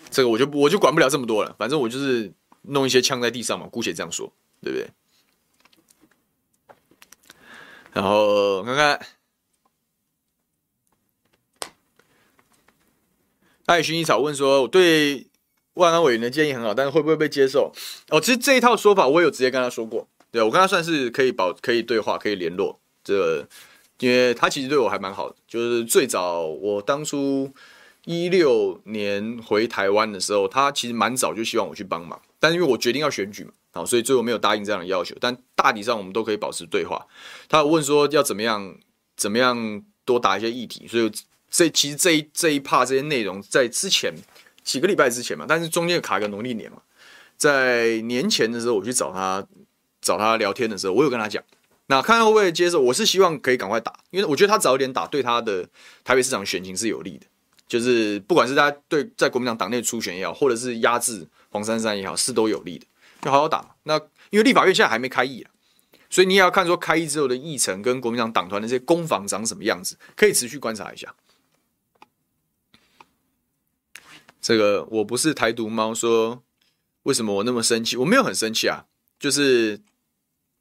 [0.09, 2.33] 这个我就我就管不了这么多了，反正我就是
[2.67, 4.89] 弄一些枪在地上嘛，姑且这样说，对不对？
[7.93, 9.07] 然后看看，
[13.65, 15.27] 爱薰衣草问说，我对。
[15.77, 17.71] 万安委员的建议很好，但是会不会被接受？
[18.09, 22.79] 哦，其实这一套说法我有直接跟他说过，对，我跟他算是可以保、可以对话、可以联络。
[23.03, 23.47] 这个，
[23.99, 27.53] 因为他其实对我还蛮好的，就是最早我当初
[28.05, 35.15] 一六年回台湾的时候，他其实蛮早就希望我去帮忙，但因为我决定要选举嘛，好，所以最后没有答应这样的要求。
[35.19, 37.05] 但大体上我们都可以保持对话。
[37.49, 38.77] 他问说要怎么样、
[39.15, 41.11] 怎么样多打一些议题，所以
[41.49, 44.13] 这其实这一这一趴这些内容在之前。
[44.63, 46.81] 几个礼拜之前嘛，但是中间卡个农历年嘛，
[47.37, 49.41] 在年前的时候，我去找他
[50.01, 51.41] 找他聊天的时候，我有跟他讲，
[51.85, 52.81] 那看他会不会接受？
[52.81, 55.65] 我是希望可以赶快打，因为我觉得他早点打，对他的
[56.03, 57.25] 台北市长选情是有利的。
[57.65, 62.85] 就是不管是他对在国民党党内初选也好，或者是压制黄珊珊也好，是都有利的。
[63.21, 63.69] 就好好打嘛。
[63.83, 63.97] 那
[64.29, 65.51] 因为立法院现在还没开议啊，
[66.09, 71.15] 所以你也要看说开议之后的议程跟国民党党团的这些攻防长什么样子，可以持续观察一下。
[74.41, 76.43] 这个我不是台独猫，说
[77.03, 77.97] 为什么我那么生气？
[77.97, 78.85] 我没有很生气啊，
[79.19, 79.81] 就是，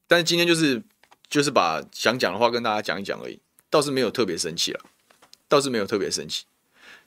[0.06, 0.82] 但是今天就是。
[1.28, 4.80] 就是把想讲的话跟大家讲一讲而已，倒是没有特别生气了，
[5.48, 6.44] 倒是没有特别生气。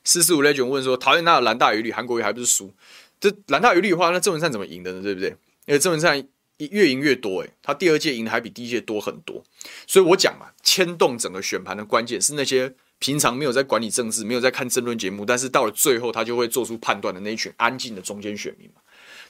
[0.03, 2.75] 四四五 legend 问说，讨厌那蓝大于绿，韩国瑜还不是输？
[3.19, 5.01] 这蓝大于绿的话，那郑文灿怎么赢的呢？
[5.01, 5.29] 对不对？
[5.65, 9.43] 因为郑文灿越赢越多，诶，他第二届赢的还比第一届多很多。
[9.87, 18.81] 所以我讲嘛，牵动整个选盘的关键是那些平常没有在管理政治、没有在看政论节目，但是到了最后他就会做出判断的那一群安静的中间选民嘛。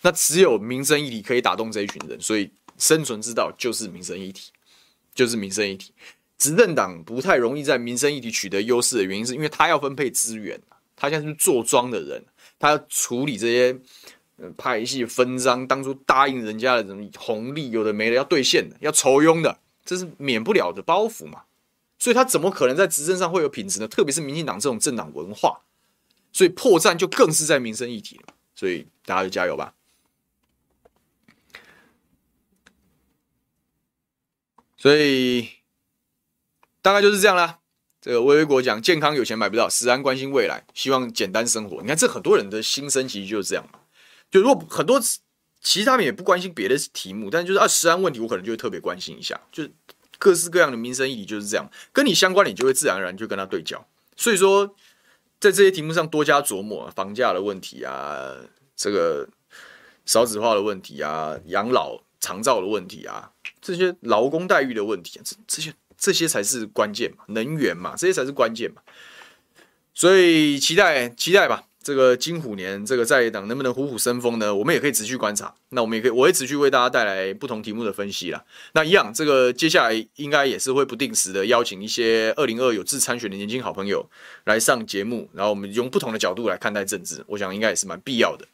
[0.01, 4.51] 那只有民生议题可以打动这一群人，所以生存之道就是民生议题。
[5.15, 5.91] 就是民生议题，
[6.37, 10.57] 执政党不太容易在民生议题取得优势的原因，是因为他要分配资源，
[10.99, 12.21] 他现在是坐庄的人，
[12.59, 13.79] 他要处理这些
[14.57, 21.43] 派系分赃，当初答应人家的什么红利，有的没的要兑现的，要酬庸的，这是免不了的包袱嘛。
[21.97, 23.87] 所以他怎么可能在执政上会有品质呢？
[23.87, 25.61] 特别是民进党这种政党文化，
[26.33, 28.19] 所以破绽就更是在民生议题。
[28.55, 29.73] 所以大家就加油吧。
[34.77, 35.49] 所以
[36.81, 37.58] 大概就是这样啦。
[38.09, 41.79] 这个微微国讲，健康有钱买不到，食安关心未来，希望简单生活。
[41.79, 43.63] 你看，这很多人的心声其实就是这样。
[44.31, 44.99] 就如果很多
[45.61, 49.39] 其实他们也不关心别的题目，但就是啊，食安问题我可能就会特别关心一下。
[49.51, 49.71] 就是
[50.17, 53.87] 各式各样的民生议题就是这样，跟你相关，你就会自然而然就跟他对焦。
[54.17, 54.65] 所以说，
[55.39, 58.33] 在这些题目上多加琢磨，房价的问题啊，
[58.75, 59.29] 这个
[60.07, 63.33] 少子化的问题啊，养老长照的问题啊。
[63.61, 68.81] 这些劳工待遇的问题，这这些这些才是关键嘛，能源嘛，这些才是关键嘛。
[69.93, 74.55] 所以期待期待吧，这个金虎年，这个在野党能不能虎虎生风呢？
[74.55, 75.53] 我们也可以持续观察。
[75.71, 78.41] 那我们也可以，我会持续为大家带来不同题目的分析啦。
[78.71, 84.09] 那一样，这个接下来应该也是会不定时的邀请一些二零二有志参选的年轻好朋友
[84.45, 88.47] 来上节目，然后我们用不同的角度来看待政治，我想应该也是蛮必要的。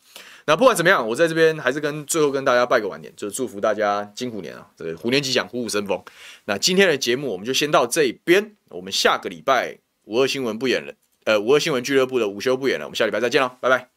[0.47, 5.99] 那不管怎么样，我在这边还是跟最后跟大家拜个晚年，就是祝福大家金虎年啊，这个虎年吉祥，虎虎生风。
[6.45, 10.93] 那今天的节目我们就先到这边，我们下个礼拜五二新闻不演了，
[11.23, 13.89] 呃，五二新闻俱乐部的午休不演了，我们下礼拜再见了，拜拜。